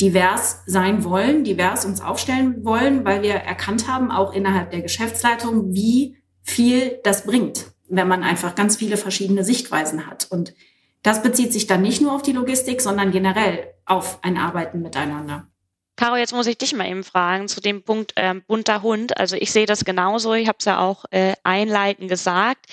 [0.00, 5.74] divers sein wollen, divers uns aufstellen wollen, weil wir erkannt haben, auch innerhalb der Geschäftsleitung,
[5.74, 10.26] wie viel das bringt, wenn man einfach ganz viele verschiedene Sichtweisen hat.
[10.30, 10.54] Und
[11.02, 15.51] Das bezieht sich dann nicht nur auf die Logistik, sondern generell auf ein Arbeiten miteinander.
[15.96, 19.16] Caro, jetzt muss ich dich mal eben fragen zu dem Punkt ähm, bunter Hund.
[19.18, 20.34] Also ich sehe das genauso.
[20.34, 22.66] Ich habe es ja auch äh, einleitend gesagt.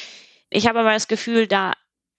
[0.50, 1.74] Ich habe aber das Gefühl, da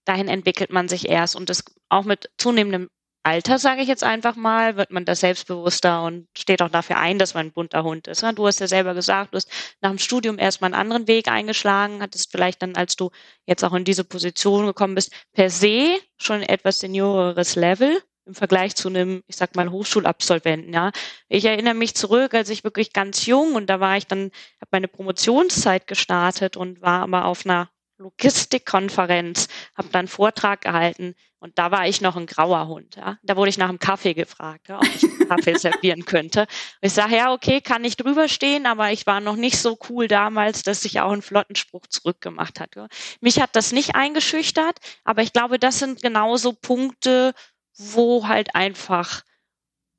[0.04, 2.88] dahin entwickelt man sich erst und das auch mit zunehmendem
[3.22, 7.18] Alter, sage ich jetzt einfach mal, wird man da selbstbewusster und steht auch dafür ein,
[7.18, 8.22] dass man ein bunter Hund ist.
[8.22, 9.50] Du hast ja selber gesagt, du hast
[9.82, 13.10] nach dem Studium erstmal einen anderen Weg eingeschlagen, hattest vielleicht dann, als du
[13.46, 18.76] jetzt auch in diese Position gekommen bist, per se schon etwas senioreres Level im Vergleich
[18.76, 20.92] zu einem, ich sag mal, Hochschulabsolventen, ja.
[21.28, 24.30] Ich erinnere mich zurück, als ich wirklich ganz jung und da war ich dann,
[24.60, 31.14] habe meine Promotionszeit gestartet und war aber auf einer Logistikkonferenz, habe dann einen Vortrag gehalten
[31.38, 32.96] und da war ich noch ein grauer Hund.
[32.96, 33.18] Ja.
[33.22, 36.40] Da wurde ich nach einem Kaffee gefragt, ja, ob ich einen Kaffee servieren könnte.
[36.42, 36.48] Und
[36.82, 40.06] ich sage, ja, okay, kann ich drüber stehen, aber ich war noch nicht so cool
[40.06, 42.76] damals, dass ich auch einen Flottenspruch zurückgemacht hat.
[42.76, 42.88] Ja.
[43.20, 47.32] Mich hat das nicht eingeschüchtert, aber ich glaube, das sind genauso Punkte,
[47.76, 49.22] wo halt einfach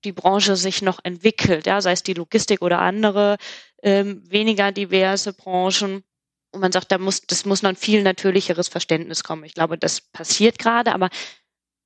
[0.04, 3.38] die Branche sich noch entwickelt, ja, sei es die Logistik oder andere
[3.84, 6.04] ähm, weniger diverse Branchen
[6.52, 9.46] und man sagt, da muss, das muss noch ein viel natürlicheres Verständnis kommen.
[9.46, 11.10] Ich glaube, das passiert gerade, aber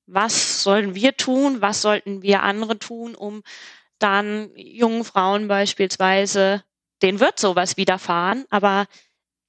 [0.08, 1.62] was sollen wir tun?
[1.62, 3.44] Was sollten wir andere tun, um
[4.00, 6.64] dann jungen Frauen beispielsweise,
[7.02, 8.88] denen wird sowas widerfahren, aber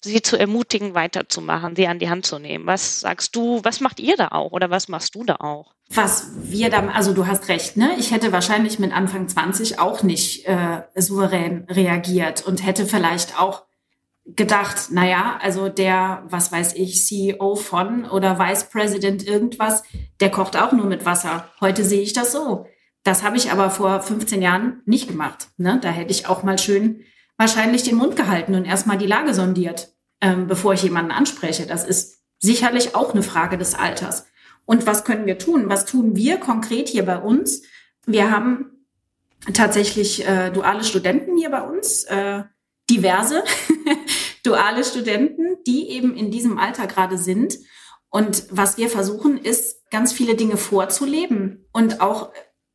[0.06, 2.66] sie zu ermutigen, weiterzumachen, sie an die Hand zu nehmen.
[2.66, 5.74] Was sagst du, was macht ihr da auch oder was machst du da auch?
[5.88, 7.90] Was wir da, also du hast recht, ne?
[7.98, 13.66] Ich hätte wahrscheinlich mit Anfang 20 auch nicht äh, souverän reagiert und hätte vielleicht auch
[14.24, 19.84] gedacht, naja, also der, was weiß ich, CEO von oder Vice President irgendwas,
[20.18, 21.48] der kocht auch nur mit Wasser.
[21.60, 22.66] Heute sehe ich das so.
[23.04, 25.50] Das habe ich aber vor 15 Jahren nicht gemacht.
[25.58, 25.78] Ne?
[25.80, 27.04] Da hätte ich auch mal schön
[27.36, 31.66] wahrscheinlich den Mund gehalten und erstmal die Lage sondiert, ähm, bevor ich jemanden anspreche.
[31.66, 34.26] Das ist sicherlich auch eine Frage des Alters.
[34.64, 35.68] Und was können wir tun?
[35.68, 37.62] Was tun wir konkret hier bei uns?
[38.06, 38.86] Wir haben
[39.52, 42.04] tatsächlich äh, duale Studenten hier bei uns.
[42.04, 42.44] Äh,
[42.90, 43.42] diverse
[44.44, 47.58] duale Studenten, die eben in diesem Alter gerade sind.
[48.10, 52.32] Und was wir versuchen, ist, ganz viele Dinge vorzuleben und auch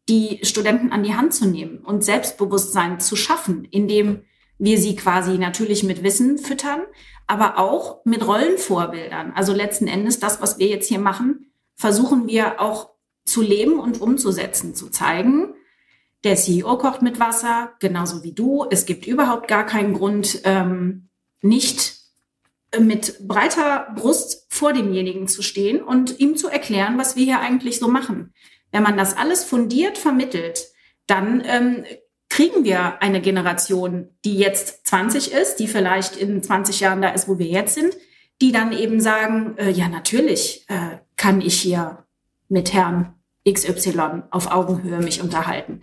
[0.07, 4.23] die Studenten an die Hand zu nehmen und Selbstbewusstsein zu schaffen, indem
[4.61, 6.81] wir sie quasi natürlich mit Wissen füttern,
[7.25, 9.33] aber auch mit Rollenvorbildern.
[9.35, 12.91] Also letzten Endes das, was wir jetzt hier machen, versuchen wir auch
[13.25, 15.55] zu leben und umzusetzen, zu zeigen,
[16.23, 18.67] der CEO kocht mit Wasser, genauso wie du.
[18.69, 21.09] Es gibt überhaupt gar keinen Grund, ähm,
[21.41, 21.97] nicht
[22.79, 27.79] mit breiter Brust vor demjenigen zu stehen und ihm zu erklären, was wir hier eigentlich
[27.79, 28.31] so machen.
[28.71, 30.67] Wenn man das alles fundiert vermittelt,
[31.07, 31.83] dann ähm,
[32.31, 37.27] kriegen wir eine Generation, die jetzt 20 ist, die vielleicht in 20 Jahren da ist,
[37.27, 37.93] wo wir jetzt sind,
[38.41, 42.05] die dann eben sagen, äh, ja natürlich äh, kann ich hier
[42.47, 43.15] mit Herrn
[43.47, 45.81] XY auf Augenhöhe mich unterhalten.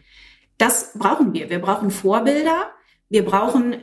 [0.56, 1.50] Das brauchen wir.
[1.50, 2.70] Wir brauchen Vorbilder.
[3.10, 3.82] Wir brauchen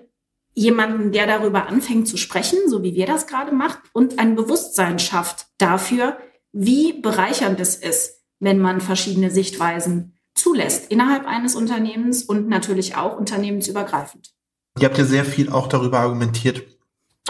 [0.56, 4.98] jemanden, der darüber anfängt zu sprechen, so wie wir das gerade macht, und ein Bewusstsein
[4.98, 6.18] schafft dafür,
[6.52, 13.18] wie bereichernd es ist, wenn man verschiedene Sichtweisen zulässt innerhalb eines Unternehmens und natürlich auch
[13.18, 14.32] unternehmensübergreifend.
[14.80, 16.64] Ihr habt ja sehr viel auch darüber argumentiert,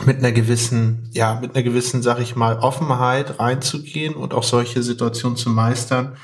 [0.04, 4.84] mit einer gewissen, ja, mit einer gewissen, sag ich mal, Offenheit reinzugehen und auch solche
[4.84, 6.18] Situationen zu meistern.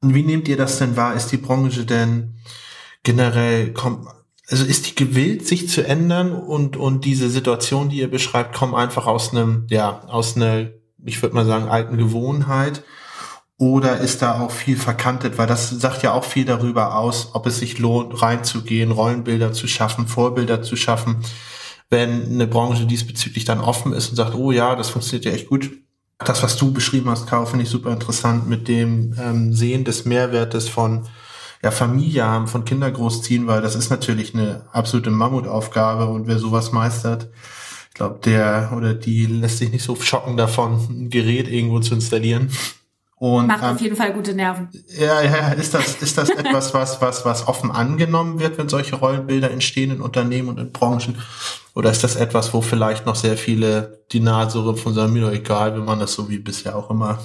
[0.00, 1.14] Und wie nehmt ihr das denn wahr?
[1.14, 2.36] Ist die Branche denn
[3.02, 4.06] generell, kommt,
[4.48, 8.74] also ist die gewillt, sich zu ändern und, und diese Situation, die ihr beschreibt, kommen
[8.74, 10.70] einfach aus einem, ja, aus einer,
[11.04, 12.82] ich würde mal sagen, alten Gewohnheit?
[13.60, 15.36] Oder ist da auch viel verkantet?
[15.36, 19.68] Weil das sagt ja auch viel darüber aus, ob es sich lohnt, reinzugehen, Rollenbilder zu
[19.68, 21.16] schaffen, Vorbilder zu schaffen.
[21.90, 25.50] Wenn eine Branche diesbezüglich dann offen ist und sagt, oh ja, das funktioniert ja echt
[25.50, 25.72] gut,
[26.16, 30.06] das, was du beschrieben hast, Caro, finde ich super interessant mit dem ähm, Sehen des
[30.06, 31.06] Mehrwertes von
[31.62, 36.38] ja, Familie haben, von Kinder großziehen, weil das ist natürlich eine absolute Mammutaufgabe und wer
[36.38, 37.28] sowas meistert,
[37.90, 41.92] ich glaube, der oder die lässt sich nicht so schocken davon, ein Gerät irgendwo zu
[41.92, 42.48] installieren.
[43.20, 44.70] Und, Macht ähm, auf jeden Fall gute Nerven.
[44.98, 48.96] Ja, ja, ist das, ist das etwas, was, was, was offen angenommen wird, wenn solche
[48.96, 51.18] Rollenbilder entstehen in Unternehmen und in Branchen?
[51.74, 55.20] Oder ist das etwas, wo vielleicht noch sehr viele die Nase rümpfen und sagen, mir
[55.20, 57.18] doch egal, wir machen das so wie bisher auch immer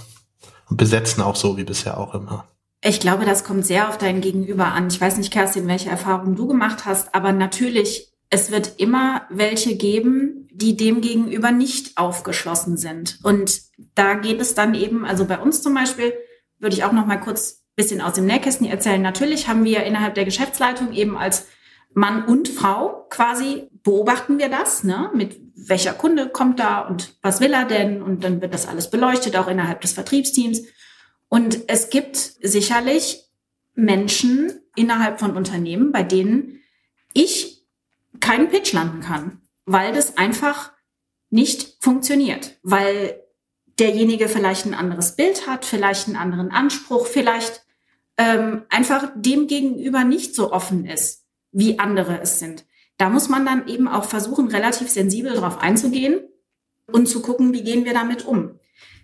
[0.69, 2.43] und besetzen auch so wie bisher auch immer?
[2.83, 4.87] Ich glaube, das kommt sehr auf dein Gegenüber an.
[4.87, 9.77] Ich weiß nicht, Kerstin, welche Erfahrungen du gemacht hast, aber natürlich, es wird immer welche
[9.77, 13.17] geben, die dem gegenüber nicht aufgeschlossen sind.
[13.23, 13.61] Und
[13.95, 16.13] da geht es dann eben, also bei uns zum Beispiel,
[16.59, 19.01] würde ich auch noch mal kurz bisschen aus dem Nähkästchen erzählen.
[19.01, 21.47] Natürlich haben wir innerhalb der Geschäftsleitung eben als
[21.93, 25.11] Mann und Frau quasi beobachten wir das, ne?
[25.13, 28.01] Mit welcher Kunde kommt da und was will er denn?
[28.01, 30.63] Und dann wird das alles beleuchtet, auch innerhalb des Vertriebsteams.
[31.29, 33.23] Und es gibt sicherlich
[33.75, 36.59] Menschen innerhalb von Unternehmen, bei denen
[37.13, 37.54] ich
[38.19, 40.71] keinen Pitch landen kann, weil das einfach
[41.29, 43.21] nicht funktioniert, weil
[43.79, 47.65] derjenige vielleicht ein anderes Bild hat, vielleicht einen anderen Anspruch, vielleicht
[48.17, 52.65] ähm, einfach dem gegenüber nicht so offen ist, wie andere es sind.
[52.97, 56.21] Da muss man dann eben auch versuchen, relativ sensibel drauf einzugehen
[56.91, 58.59] und zu gucken, wie gehen wir damit um.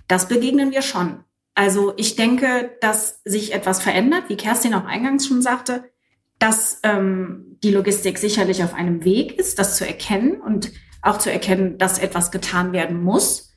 [0.07, 1.23] Das begegnen wir schon.
[1.53, 5.91] Also ich denke, dass sich etwas verändert, wie Kerstin auch eingangs schon sagte,
[6.41, 10.71] dass ähm, die Logistik sicherlich auf einem Weg ist, das zu erkennen und
[11.03, 13.53] auch zu erkennen, dass etwas getan werden muss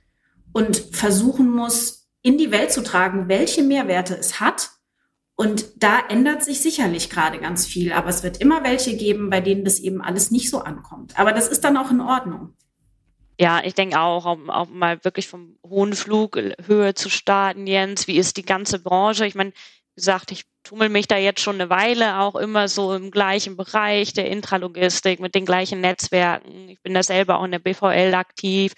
[0.52, 4.68] und versuchen muss, in die Welt zu tragen, welche Mehrwerte es hat.
[5.34, 9.40] Und da ändert sich sicherlich gerade ganz viel, aber es wird immer welche geben, bei
[9.40, 11.18] denen das eben alles nicht so ankommt.
[11.18, 12.54] Aber das ist dann auch in Ordnung.
[13.40, 18.06] Ja, ich denke auch, um, um mal wirklich vom hohen Flug Höhe zu starten, Jens.
[18.06, 19.26] Wie ist die ganze Branche?
[19.26, 19.52] Ich meine,
[19.94, 24.12] gesagt, ich tummel mich da jetzt schon eine Weile auch immer so im gleichen Bereich
[24.12, 26.68] der Intralogistik mit den gleichen Netzwerken.
[26.68, 28.72] Ich bin da selber auch in der BVL aktiv,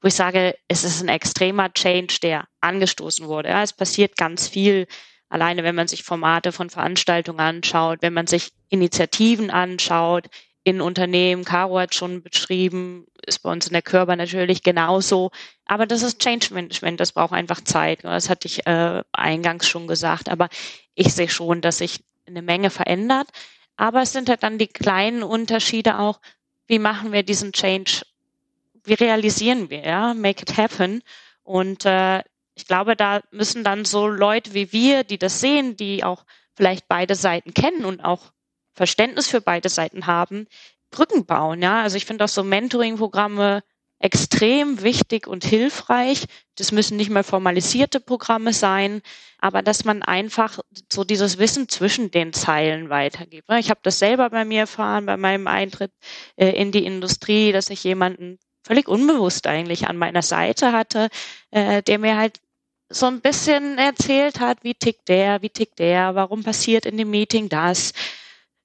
[0.00, 3.48] wo ich sage, es ist ein extremer Change, der angestoßen wurde.
[3.48, 4.86] Ja, es passiert ganz viel.
[5.28, 10.26] Alleine, wenn man sich Formate von Veranstaltungen anschaut, wenn man sich Initiativen anschaut,
[10.64, 11.44] in Unternehmen.
[11.44, 15.30] Caro hat schon beschrieben, ist bei uns in der Körper natürlich genauso.
[15.66, 18.04] Aber das ist Change Management, das braucht einfach Zeit.
[18.04, 20.28] Das hatte ich äh, eingangs schon gesagt.
[20.28, 20.48] Aber
[20.94, 23.28] ich sehe schon, dass sich eine Menge verändert.
[23.76, 26.20] Aber es sind halt dann die kleinen Unterschiede auch.
[26.66, 28.02] Wie machen wir diesen Change?
[28.84, 30.14] Wie realisieren wir, ja?
[30.14, 31.02] Make it happen.
[31.42, 32.22] Und äh,
[32.54, 36.86] ich glaube, da müssen dann so Leute wie wir, die das sehen, die auch vielleicht
[36.86, 38.32] beide Seiten kennen und auch
[38.74, 40.46] Verständnis für beide Seiten haben,
[40.90, 41.62] Brücken bauen.
[41.62, 43.62] Ja, also ich finde auch so Mentoring-Programme
[43.98, 46.24] extrem wichtig und hilfreich.
[46.56, 49.00] Das müssen nicht mehr formalisierte Programme sein,
[49.38, 50.58] aber dass man einfach
[50.92, 53.48] so dieses Wissen zwischen den Zeilen weitergibt.
[53.58, 55.92] Ich habe das selber bei mir erfahren, bei meinem Eintritt
[56.36, 61.08] äh, in die Industrie, dass ich jemanden völlig unbewusst eigentlich an meiner Seite hatte,
[61.50, 62.40] äh, der mir halt
[62.88, 67.10] so ein bisschen erzählt hat, wie tickt der, wie tickt der, warum passiert in dem
[67.10, 67.92] Meeting das,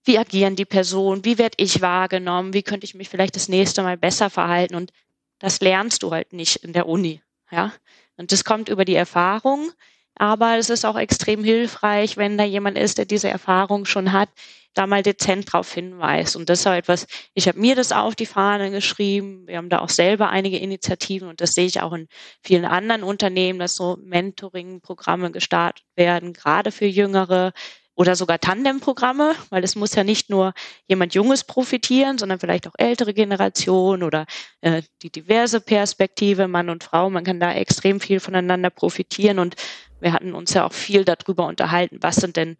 [0.08, 3.84] wie agieren die Personen, wie werde ich wahrgenommen, wie könnte ich mich vielleicht das nächste
[3.84, 4.92] Mal besser verhalten und
[5.40, 7.74] das lernst du halt nicht in der Uni, ja.
[8.16, 9.72] Und das kommt über die Erfahrung,
[10.16, 14.30] aber es ist auch extrem hilfreich, wenn da jemand ist, der diese Erfahrung schon hat,
[14.74, 16.36] da mal dezent drauf hinweist.
[16.36, 19.48] Und das ist auch etwas, ich habe mir das auf die Fahne geschrieben.
[19.48, 22.08] Wir haben da auch selber einige Initiativen und das sehe ich auch in
[22.44, 27.54] vielen anderen Unternehmen, dass so Mentoring-Programme gestartet werden, gerade für Jüngere,
[27.98, 30.54] oder sogar Tandemprogramme, weil es muss ja nicht nur
[30.88, 34.28] jemand Junges profitieren, sondern vielleicht auch ältere Generation oder
[34.62, 37.10] äh, die diverse Perspektive Mann und Frau.
[37.10, 39.56] Man kann da extrem viel voneinander profitieren und
[40.00, 42.58] wir hatten uns ja auch viel darüber unterhalten, was sind denn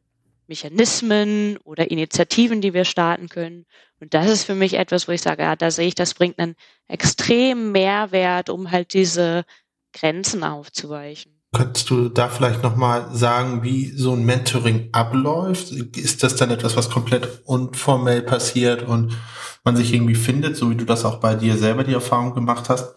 [0.48, 3.68] Mechanismen oder Initiativen, die wir starten können.
[4.00, 6.40] Und das ist für mich etwas, wo ich sage, ja, da sehe ich, das bringt
[6.40, 6.56] einen
[6.88, 9.46] extremen Mehrwert, um halt diese
[9.94, 11.37] Grenzen aufzuweichen.
[11.54, 15.72] Könntest du da vielleicht nochmal sagen, wie so ein Mentoring abläuft?
[15.72, 19.18] Ist das dann etwas, was komplett unformell passiert und
[19.64, 22.70] man sich irgendwie findet, so wie du das auch bei dir selber die Erfahrung gemacht
[22.70, 22.96] hast?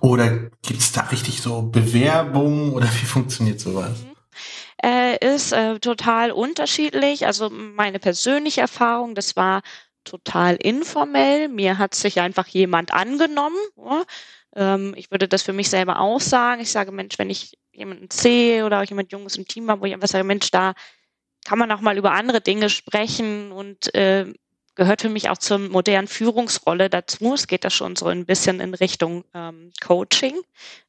[0.00, 3.98] Oder gibt es da richtig so Bewerbungen oder wie funktioniert sowas?
[4.02, 4.10] Mhm.
[4.82, 7.26] Äh, ist äh, total unterschiedlich.
[7.26, 9.62] Also meine persönliche Erfahrung, das war
[10.04, 11.48] total informell.
[11.48, 13.58] Mir hat sich einfach jemand angenommen.
[13.76, 14.04] Ja?
[14.56, 16.60] Ähm, ich würde das für mich selber auch sagen.
[16.60, 19.86] Ich sage, Mensch, wenn ich jemanden sehe oder auch jemand Junges im Team habe, wo
[19.86, 20.74] ich einfach sage, Mensch, da
[21.44, 24.32] kann man auch mal über andere Dinge sprechen und äh,
[24.74, 27.34] gehört für mich auch zur modernen Führungsrolle dazu.
[27.34, 30.40] Es geht da schon so ein bisschen in Richtung ähm, Coaching.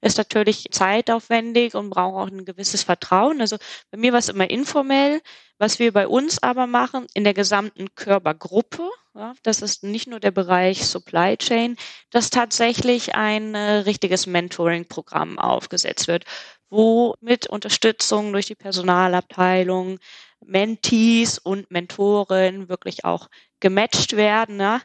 [0.01, 3.41] Ist natürlich zeitaufwendig und braucht auch ein gewisses Vertrauen.
[3.41, 3.57] Also
[3.91, 5.21] bei mir war es immer informell.
[5.57, 10.19] Was wir bei uns aber machen, in der gesamten Körpergruppe, ja, das ist nicht nur
[10.19, 11.75] der Bereich Supply Chain,
[12.11, 16.25] dass tatsächlich ein äh, richtiges Mentoring-Programm aufgesetzt wird,
[16.69, 19.99] wo mit Unterstützung durch die Personalabteilung
[20.45, 23.29] Mentees und Mentoren wirklich auch
[23.59, 24.81] gematcht werden, ne?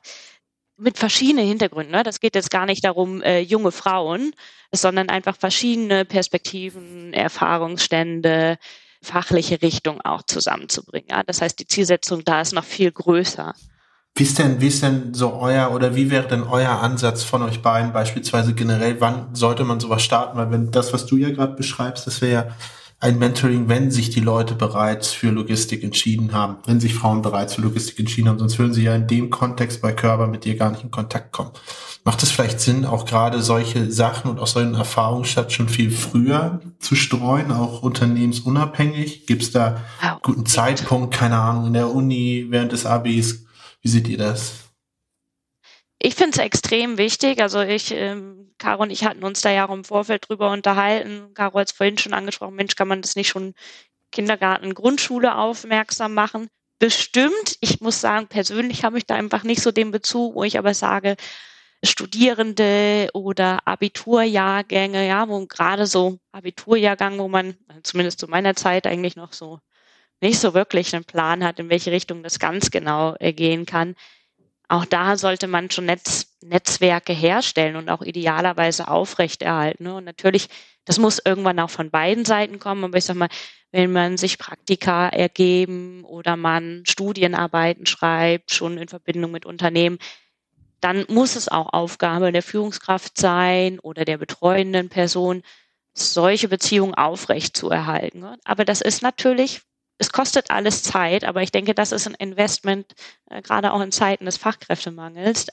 [0.76, 1.92] mit verschiedenen Hintergründen.
[1.92, 2.02] Ne?
[2.02, 4.34] Das geht jetzt gar nicht darum, äh, junge Frauen,
[4.72, 8.58] sondern einfach verschiedene Perspektiven, Erfahrungsstände,
[9.02, 11.08] fachliche Richtung auch zusammenzubringen.
[11.10, 11.22] Ja?
[11.22, 13.54] Das heißt, die Zielsetzung da ist noch viel größer.
[14.18, 17.42] Wie ist denn, wie ist denn so euer oder wie wäre denn euer Ansatz von
[17.42, 18.98] euch beiden beispielsweise generell?
[18.98, 20.38] Wann sollte man sowas starten?
[20.38, 22.46] Weil wenn das, was du ja gerade beschreibst, das wäre ja
[22.98, 27.56] ein Mentoring, wenn sich die Leute bereits für Logistik entschieden haben, wenn sich Frauen bereits
[27.56, 30.56] für Logistik entschieden haben, sonst würden sie ja in dem Kontext bei Körper mit dir
[30.56, 31.50] gar nicht in Kontakt kommen.
[32.02, 35.90] Macht es vielleicht Sinn, auch gerade solche Sachen und auch solchen Erfahrungen statt schon viel
[35.90, 39.26] früher zu streuen, auch unternehmensunabhängig?
[39.26, 43.45] Gibt es da einen guten Zeitpunkt, keine Ahnung, in der Uni, während des Abis?
[43.86, 44.64] Wie seht ihr das?
[46.00, 47.40] Ich finde es extrem wichtig.
[47.40, 51.32] Also ich, ähm, Caro und ich hatten uns da ja auch im Vorfeld drüber unterhalten.
[51.34, 53.54] Caro hat es vorhin schon angesprochen, Mensch, kann man das nicht schon
[54.10, 56.48] Kindergarten, Grundschule aufmerksam machen?
[56.80, 57.58] Bestimmt.
[57.60, 60.74] Ich muss sagen, persönlich habe ich da einfach nicht so den Bezug, wo ich aber
[60.74, 61.14] sage,
[61.84, 69.14] Studierende oder Abiturjahrgänge, ja, wo gerade so Abiturjahrgang, wo man zumindest zu meiner Zeit eigentlich
[69.14, 69.60] noch so
[70.20, 73.94] nicht so wirklich einen Plan hat, in welche Richtung das ganz genau äh, gehen kann.
[74.68, 79.84] Auch da sollte man schon Netz, Netzwerke herstellen und auch idealerweise aufrechterhalten.
[79.84, 79.94] Ne?
[79.94, 80.48] Und natürlich,
[80.84, 82.84] das muss irgendwann auch von beiden Seiten kommen.
[82.84, 83.28] Aber ich sag mal,
[83.70, 89.98] wenn man sich Praktika ergeben oder man Studienarbeiten schreibt, schon in Verbindung mit Unternehmen,
[90.80, 95.42] dann muss es auch Aufgabe der Führungskraft sein oder der betreuenden Person,
[95.94, 98.24] solche Beziehungen aufrecht zu erhalten.
[98.44, 99.62] Aber das ist natürlich,
[99.98, 102.94] es kostet alles Zeit, aber ich denke, das ist ein Investment,
[103.30, 105.46] äh, gerade auch in Zeiten des Fachkräftemangels.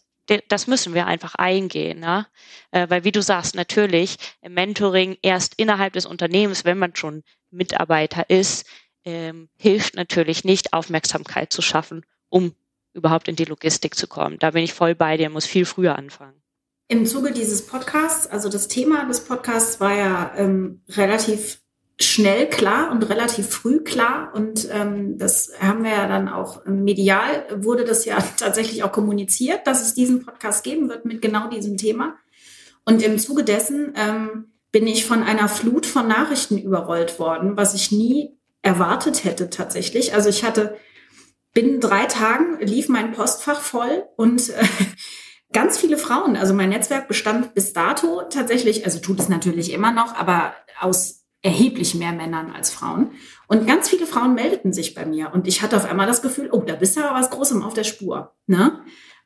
[0.47, 2.27] Das müssen wir einfach eingehen, ne?
[2.71, 7.23] Äh, weil wie du sagst, natürlich im Mentoring erst innerhalb des Unternehmens, wenn man schon
[7.51, 8.65] Mitarbeiter ist,
[9.05, 12.55] ähm, hilft natürlich nicht, Aufmerksamkeit zu schaffen, um
[12.93, 14.39] überhaupt in die Logistik zu kommen.
[14.39, 16.41] Da bin ich voll bei dir, muss viel früher anfangen.
[16.87, 21.62] Im Zuge dieses Podcasts, also das Thema des Podcasts war ja ähm, relativ
[21.99, 24.31] schnell klar und relativ früh klar.
[24.33, 29.67] Und ähm, das haben wir ja dann auch medial, wurde das ja tatsächlich auch kommuniziert,
[29.67, 32.15] dass es diesen Podcast geben wird mit genau diesem Thema.
[32.85, 37.75] Und im Zuge dessen ähm, bin ich von einer Flut von Nachrichten überrollt worden, was
[37.75, 40.13] ich nie erwartet hätte tatsächlich.
[40.13, 40.77] Also ich hatte
[41.53, 44.65] binnen drei Tagen lief mein Postfach voll und äh,
[45.53, 46.35] ganz viele Frauen.
[46.35, 51.22] Also mein Netzwerk bestand bis dato tatsächlich, also tut es natürlich immer noch, aber aus
[51.43, 53.11] erheblich mehr Männern als Frauen.
[53.47, 56.49] Und ganz viele Frauen meldeten sich bei mir und ich hatte auf einmal das Gefühl,
[56.51, 58.33] oh, da bist du aber was Großem auf der Spur.
[58.47, 58.81] Ne?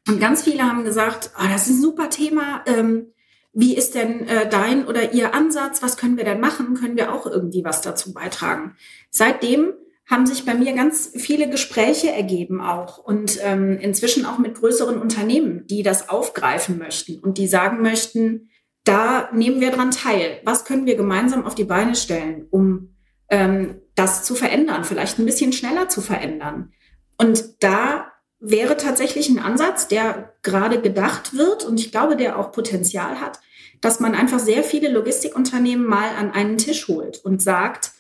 [0.08, 2.64] Und ganz viele haben gesagt, oh, das ist ein super Thema.
[2.66, 3.14] Ähm,
[3.54, 5.82] wie ist denn äh, dein oder ihr Ansatz?
[5.82, 6.76] Was können wir denn machen?
[6.76, 8.76] Können wir auch irgendwie was dazu beitragen?
[9.10, 9.74] Seitdem
[10.06, 15.00] haben sich bei mir ganz viele Gespräche ergeben auch und ähm, inzwischen auch mit größeren
[15.00, 18.50] Unternehmen, die das aufgreifen möchten und die sagen möchten,
[18.88, 20.40] da nehmen wir dran teil.
[20.44, 22.96] Was können wir gemeinsam auf die Beine stellen, um
[23.30, 26.72] ähm, das zu verändern, vielleicht ein bisschen schneller zu verändern?
[27.18, 32.52] Und da wäre tatsächlich ein Ansatz, der gerade gedacht wird und ich glaube, der auch
[32.52, 33.40] Potenzial hat,
[33.82, 37.92] dass man einfach sehr viele Logistikunternehmen mal an einen Tisch holt und sagt,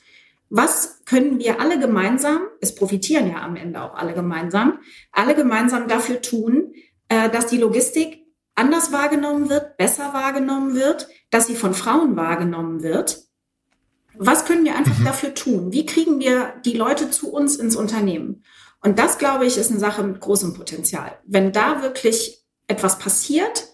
[0.49, 4.79] was können wir alle gemeinsam, es profitieren ja am Ende auch alle gemeinsam,
[5.11, 6.73] alle gemeinsam dafür tun,
[7.09, 8.26] äh, dass die Logistik
[8.58, 13.24] anders wahrgenommen wird, besser wahrgenommen wird, dass sie von Frauen wahrgenommen wird.
[14.18, 15.05] Was können wir einfach mhm.
[15.05, 15.72] dafür tun?
[15.72, 18.43] Wie kriegen wir die Leute zu uns ins Unternehmen?
[18.82, 21.18] Und das, glaube ich, ist eine Sache mit großem Potenzial.
[21.26, 23.66] Wenn da wirklich etwas passiert,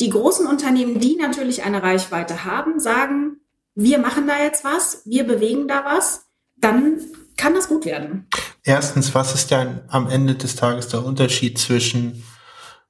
[0.00, 3.40] die großen Unternehmen, die natürlich eine Reichweite haben, sagen,
[3.74, 6.26] wir machen da jetzt was, wir bewegen da was,
[6.56, 7.00] dann
[7.36, 8.28] kann das gut werden.
[8.64, 12.22] Erstens, was ist dann am Ende des Tages der Unterschied zwischen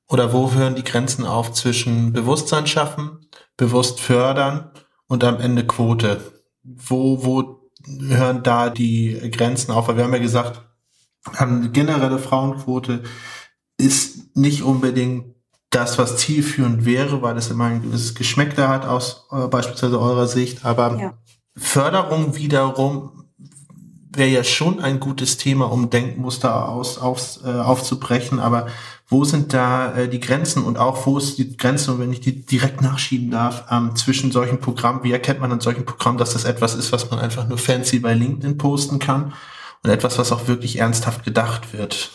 [0.08, 3.26] oder wo hören die Grenzen auf zwischen Bewusstsein schaffen,
[3.56, 4.70] bewusst fördern
[5.06, 6.20] und am Ende Quote?
[6.62, 9.88] Wo, wo hören da die Grenzen auf?
[9.88, 10.62] Weil wir haben ja gesagt,
[11.36, 13.02] eine generelle Frauenquote
[13.78, 15.34] ist nicht unbedingt
[15.70, 19.98] das, was zielführend wäre, weil es immer ein gewisses Geschmäck da hat aus äh, beispielsweise
[19.98, 20.64] eurer Sicht.
[20.64, 21.14] Aber ja.
[21.56, 23.24] Förderung wiederum
[24.10, 28.38] wäre ja schon ein gutes Thema, um Denkmuster aus, auf, äh, aufzubrechen.
[28.38, 28.66] Aber
[29.12, 32.44] wo sind da äh, die Grenzen und auch wo ist die Grenze, wenn ich die
[32.44, 35.04] direkt nachschieben darf, ähm, zwischen solchen Programmen?
[35.04, 38.00] Wie erkennt man an solchen Programmen, dass das etwas ist, was man einfach nur fancy
[38.00, 39.34] bei LinkedIn posten kann
[39.82, 42.10] und etwas, was auch wirklich ernsthaft gedacht wird?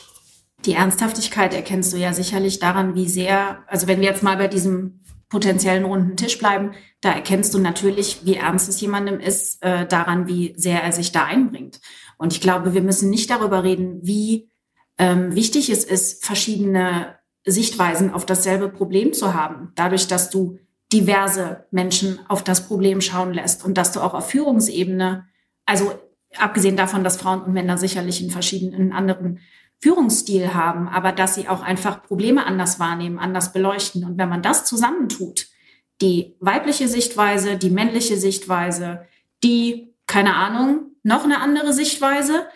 [0.65, 4.47] Die Ernsthaftigkeit erkennst du ja sicherlich daran, wie sehr, also wenn wir jetzt mal bei
[4.47, 6.71] diesem potenziellen runden Tisch bleiben,
[7.01, 11.11] da erkennst du natürlich, wie ernst es jemandem ist, äh, daran, wie sehr er sich
[11.11, 11.79] da einbringt.
[12.17, 14.49] Und ich glaube, wir müssen nicht darüber reden, wie
[14.97, 19.71] ähm, wichtig es ist, verschiedene Sichtweisen auf dasselbe Problem zu haben.
[19.75, 20.59] Dadurch, dass du
[20.91, 25.25] diverse Menschen auf das Problem schauen lässt und dass du auch auf Führungsebene,
[25.65, 25.91] also
[26.37, 29.39] abgesehen davon, dass Frauen und Männer sicherlich in verschiedenen anderen
[29.79, 34.03] Führungsstil haben, aber dass sie auch einfach Probleme anders wahrnehmen, anders beleuchten.
[34.03, 35.47] Und wenn man das zusammentut,
[36.01, 39.05] die weibliche Sichtweise, die männliche Sichtweise,
[39.43, 42.47] die keine Ahnung, noch eine andere Sichtweise,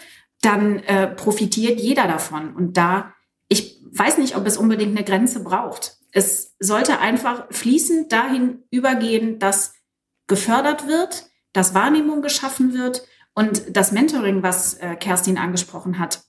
[0.41, 2.55] dann äh, profitiert jeder davon.
[2.55, 3.13] Und da,
[3.47, 5.97] ich weiß nicht, ob es unbedingt eine Grenze braucht.
[6.11, 9.73] Es sollte einfach fließend dahin übergehen, dass
[10.27, 16.23] gefördert wird, dass Wahrnehmung geschaffen wird und das Mentoring, was äh, Kerstin angesprochen hat,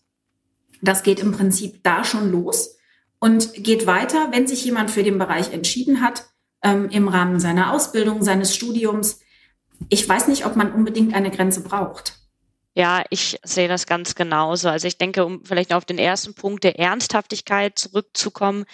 [0.83, 2.77] das geht im Prinzip da schon los
[3.21, 6.27] und geht weiter, wenn sich jemand für den Bereich entschieden hat,
[6.63, 9.21] ähm, im Rahmen seiner Ausbildung, seines Studiums.
[9.89, 12.22] Ich weiß nicht, ob man unbedingt eine Grenze braucht.
[12.75, 14.69] Ja, ich sehe das ganz genauso.
[14.69, 18.65] Also ich denke, um vielleicht auf den ersten Punkt der Ernsthaftigkeit zurückzukommen,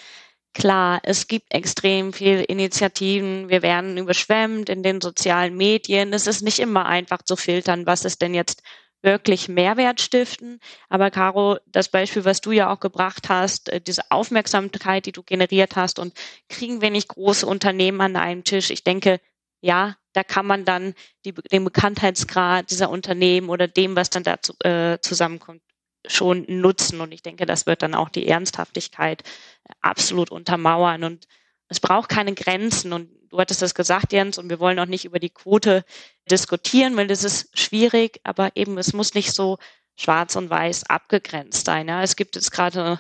[0.55, 3.49] klar, es gibt extrem viele Initiativen.
[3.49, 6.12] Wir werden überschwemmt in den sozialen Medien.
[6.12, 8.62] Es ist nicht immer einfach zu filtern, was ist denn jetzt
[9.03, 10.61] wirklich Mehrwert stiften.
[10.88, 15.22] Aber Caro, das Beispiel, was du ja auch gebracht hast, äh, diese Aufmerksamkeit, die du
[15.24, 16.14] generiert hast und
[16.49, 18.70] kriegen wir nicht große Unternehmen an einem Tisch?
[18.70, 19.20] Ich denke,
[19.61, 20.95] ja, da kann man dann
[21.25, 25.62] die, den Bekanntheitsgrad dieser Unternehmen oder dem, was dann dazu äh, zusammenkommt,
[26.09, 27.01] schon nutzen.
[27.01, 31.05] Und ich denke, das wird dann auch die Ernsthaftigkeit äh, absolut untermauern.
[31.05, 31.29] Und
[31.69, 32.93] es braucht keine Grenzen.
[32.93, 35.85] Und du hattest das gesagt, Jens, und wir wollen auch nicht über die Quote
[36.29, 39.59] diskutieren, weil das ist schwierig, aber eben, es muss nicht so
[39.95, 41.87] schwarz und weiß abgegrenzt sein.
[41.87, 42.03] Ja.
[42.03, 42.99] Es gibt jetzt gerade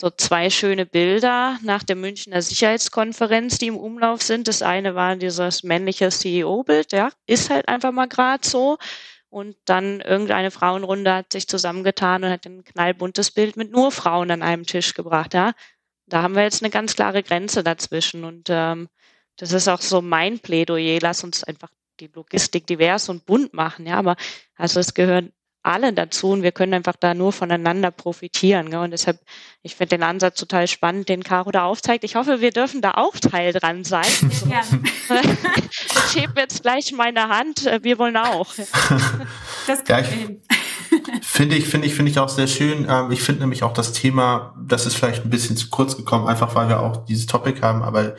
[0.00, 4.46] so zwei schöne Bilder nach der Münchner Sicherheitskonferenz, die im Umlauf sind.
[4.46, 8.78] Das eine war dieses männliche CEO-Bild, ja, ist halt einfach mal gerade so.
[9.28, 14.30] Und dann irgendeine Frauenrunde hat sich zusammengetan und hat ein knallbuntes Bild mit nur Frauen
[14.30, 15.52] an einem Tisch gebracht, ja.
[16.06, 18.24] Da haben wir jetzt eine ganz klare Grenze dazwischen.
[18.24, 18.88] Und ähm,
[19.36, 21.00] das ist auch so mein Plädoyer.
[21.02, 21.70] Lass uns einfach
[22.00, 23.96] die Logistik divers und bunt machen, ja.
[23.96, 24.16] Aber
[24.56, 25.32] also es gehören
[25.62, 28.70] alle dazu und wir können einfach da nur voneinander profitieren.
[28.70, 28.80] Gell?
[28.80, 29.18] Und deshalb,
[29.62, 32.04] ich finde den Ansatz total spannend, den Caro da aufzeigt.
[32.04, 34.06] Ich hoffe, wir dürfen da auch Teil dran sein.
[34.48, 34.62] Ja.
[36.06, 37.64] ich hebe jetzt gleich meine Hand.
[37.82, 38.54] Wir wollen auch.
[39.66, 40.06] Das ja, ich,
[41.22, 42.86] Finde ich, finde ich, finde ich auch sehr schön.
[42.88, 46.26] Ähm, ich finde nämlich auch das Thema, das ist vielleicht ein bisschen zu kurz gekommen,
[46.26, 48.16] einfach weil wir auch dieses Topic haben, aber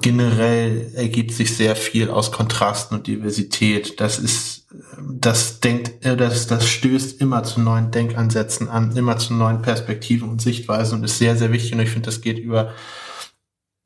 [0.00, 4.00] generell ergibt sich sehr viel aus Kontrasten und Diversität.
[4.00, 4.66] Das ist,
[5.00, 10.28] das denkt, äh, das, das stößt immer zu neuen Denkansätzen an, immer zu neuen Perspektiven
[10.28, 11.74] und Sichtweisen und ist sehr, sehr wichtig.
[11.74, 12.72] Und ich finde, das geht über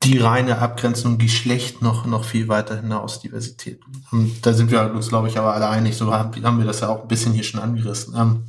[0.03, 3.81] die reine Abgrenzung Geschlecht noch, noch viel weiter hinaus, Diversität.
[4.11, 5.95] Und da sind wir uns, glaube ich, aber alle einig.
[5.95, 8.15] So haben, wir das ja auch ein bisschen hier schon angerissen.
[8.15, 8.43] Ähm,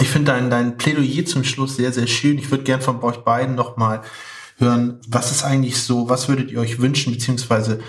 [0.00, 2.38] ich finde dein, dein Plädoyer zum Schluss sehr, sehr schön.
[2.38, 4.02] Ich würde gern von euch beiden nochmal
[4.58, 7.80] hören, was ist eigentlich so, was würdet ihr euch wünschen, beziehungsweise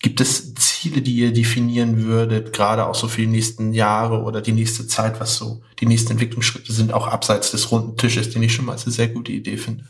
[0.00, 4.42] gibt es Ziele, die ihr definieren würdet, gerade auch so für die nächsten Jahre oder
[4.42, 8.42] die nächste Zeit, was so die nächsten Entwicklungsschritte sind, auch abseits des runden Tisches, den
[8.42, 9.84] ich schon mal als eine sehr gute Idee finde?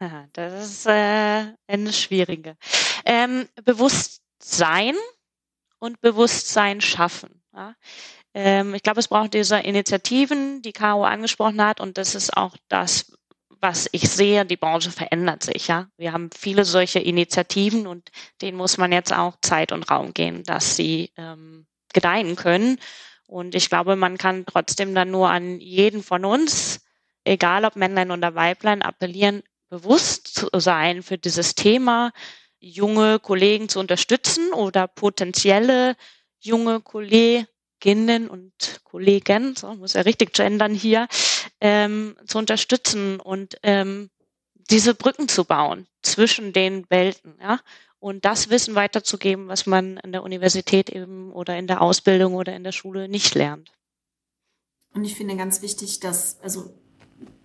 [0.00, 2.56] Aha, das ist äh, eine schwierige.
[3.06, 4.94] Ähm, Bewusstsein
[5.78, 7.42] und Bewusstsein schaffen.
[7.54, 7.74] Ja?
[8.34, 12.56] Ähm, ich glaube, es braucht diese Initiativen, die Caro angesprochen hat, und das ist auch
[12.68, 13.12] das,
[13.64, 15.88] was ich sehe, die Branche verändert sich, ja.
[15.96, 18.10] Wir haben viele solche Initiativen und
[18.42, 22.78] denen muss man jetzt auch Zeit und Raum geben, dass sie ähm, gedeihen können.
[23.26, 26.84] Und ich glaube, man kann trotzdem dann nur an jeden von uns,
[27.24, 32.12] egal ob Männlein oder Weiblein, appellieren, bewusst zu sein für dieses Thema,
[32.60, 35.96] junge Kollegen zu unterstützen oder potenzielle
[36.38, 36.82] junge
[37.84, 41.06] Kolleginnen und Kollegen, so muss ja richtig gendern hier,
[41.60, 44.08] ähm, zu unterstützen und ähm,
[44.70, 47.60] diese Brücken zu bauen zwischen den Welten, ja,
[47.98, 52.56] und das Wissen weiterzugeben, was man an der Universität eben oder in der Ausbildung oder
[52.56, 53.70] in der Schule nicht lernt.
[54.94, 56.74] Und ich finde ganz wichtig, dass also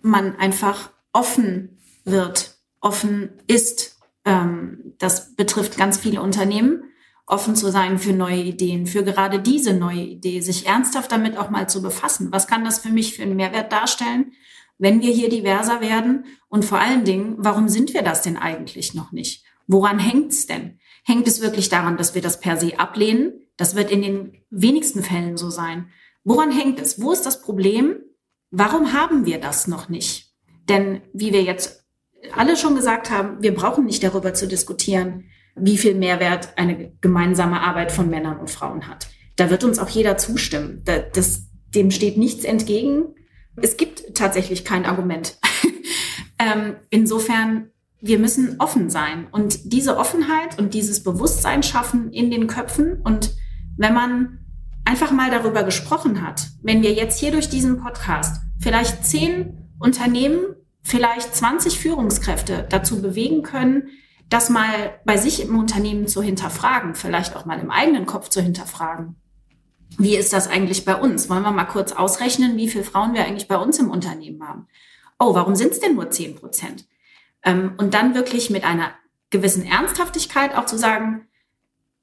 [0.00, 3.98] man einfach offen wird, offen ist.
[4.24, 6.89] Ähm, das betrifft ganz viele Unternehmen
[7.30, 11.50] offen zu sein für neue Ideen, für gerade diese neue Idee, sich ernsthaft damit auch
[11.50, 12.32] mal zu befassen.
[12.32, 14.32] Was kann das für mich für einen Mehrwert darstellen,
[14.78, 16.24] wenn wir hier diverser werden?
[16.48, 19.44] Und vor allen Dingen, warum sind wir das denn eigentlich noch nicht?
[19.66, 20.78] Woran hängt es denn?
[21.04, 23.32] Hängt es wirklich daran, dass wir das per se ablehnen?
[23.56, 25.90] Das wird in den wenigsten Fällen so sein.
[26.24, 27.00] Woran hängt es?
[27.00, 27.96] Wo ist das Problem?
[28.50, 30.34] Warum haben wir das noch nicht?
[30.68, 31.84] Denn wie wir jetzt
[32.36, 35.24] alle schon gesagt haben, wir brauchen nicht darüber zu diskutieren,
[35.56, 39.08] wie viel Mehrwert eine gemeinsame Arbeit von Männern und Frauen hat.
[39.36, 40.84] Da wird uns auch jeder zustimmen.
[40.84, 43.14] Das, dem steht nichts entgegen.
[43.56, 45.38] Es gibt tatsächlich kein Argument.
[46.38, 47.70] ähm, insofern,
[48.00, 53.00] wir müssen offen sein und diese Offenheit und dieses Bewusstsein schaffen in den Köpfen.
[53.02, 53.34] Und
[53.76, 54.38] wenn man
[54.84, 60.56] einfach mal darüber gesprochen hat, wenn wir jetzt hier durch diesen Podcast vielleicht zehn Unternehmen,
[60.82, 63.88] vielleicht 20 Führungskräfte dazu bewegen können,
[64.30, 68.40] das mal bei sich im Unternehmen zu hinterfragen, vielleicht auch mal im eigenen Kopf zu
[68.40, 69.16] hinterfragen.
[69.98, 71.28] wie ist das eigentlich bei uns?
[71.28, 74.68] Wollen wir mal kurz ausrechnen, wie viele Frauen wir eigentlich bei uns im Unternehmen haben?
[75.18, 76.86] Oh, warum sind es denn nur 10 Prozent?
[77.42, 78.92] Ähm, und dann wirklich mit einer
[79.30, 81.26] gewissen Ernsthaftigkeit auch zu sagen,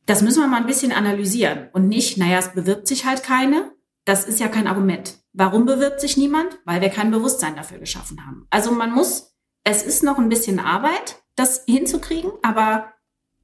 [0.06, 3.72] das müssen wir mal ein bisschen analysieren und nicht, naja, es bewirbt sich halt keine.
[4.06, 5.20] Das ist ja kein Argument.
[5.34, 6.60] Warum bewirbt sich niemand?
[6.66, 8.48] Weil wir kein Bewusstsein dafür geschaffen haben.
[8.50, 12.88] Also man muss, es ist noch ein bisschen Arbeit, das hinzukriegen, aber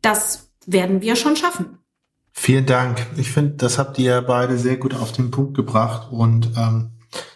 [0.01, 1.77] das werden wir schon schaffen.
[2.33, 3.05] Vielen Dank.
[3.15, 6.89] Ich finde, das habt ihr beide sehr gut auf den Punkt gebracht und ähm,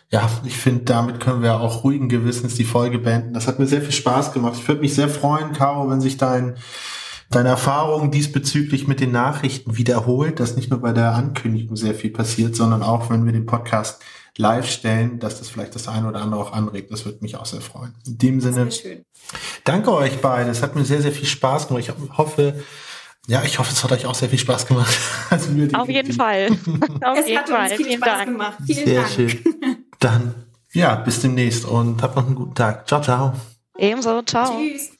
[0.10, 3.34] ja, ich finde, damit können wir auch ruhigen Gewissens die Folge beenden.
[3.34, 4.56] Das hat mir sehr viel Spaß gemacht.
[4.58, 6.58] Ich würde mich sehr freuen, Caro, wenn sich dein
[7.30, 12.12] deine Erfahrung diesbezüglich mit den Nachrichten wiederholt, dass nicht nur bei der Ankündigung sehr viel
[12.12, 14.02] passiert, sondern auch, wenn wir den Podcast
[14.38, 16.92] live stellen, dass das vielleicht das eine oder andere auch anregt.
[16.92, 17.94] Das würde mich auch sehr freuen.
[18.06, 18.70] In dem Sinne,
[19.64, 20.50] danke euch beide.
[20.50, 21.84] Es hat mir sehr, sehr viel Spaß gemacht.
[21.88, 22.64] Ich hoffe,
[23.28, 24.98] ja, ich hoffe, es hat euch auch sehr viel Spaß gemacht.
[25.30, 26.48] Also Auf jeden Fall.
[27.04, 27.64] Auf es jeden hat Fall.
[27.64, 28.32] uns viel Vielen Spaß Dank.
[28.32, 28.58] gemacht.
[28.66, 29.14] Vielen sehr Dank.
[29.14, 29.40] schön.
[30.00, 30.36] Dann,
[30.72, 32.88] ja, bis demnächst und habt noch einen guten Tag.
[32.88, 33.34] Ciao, ciao.
[33.78, 34.22] Ebenso.
[34.22, 34.58] Ciao.
[34.58, 34.97] Tschüss.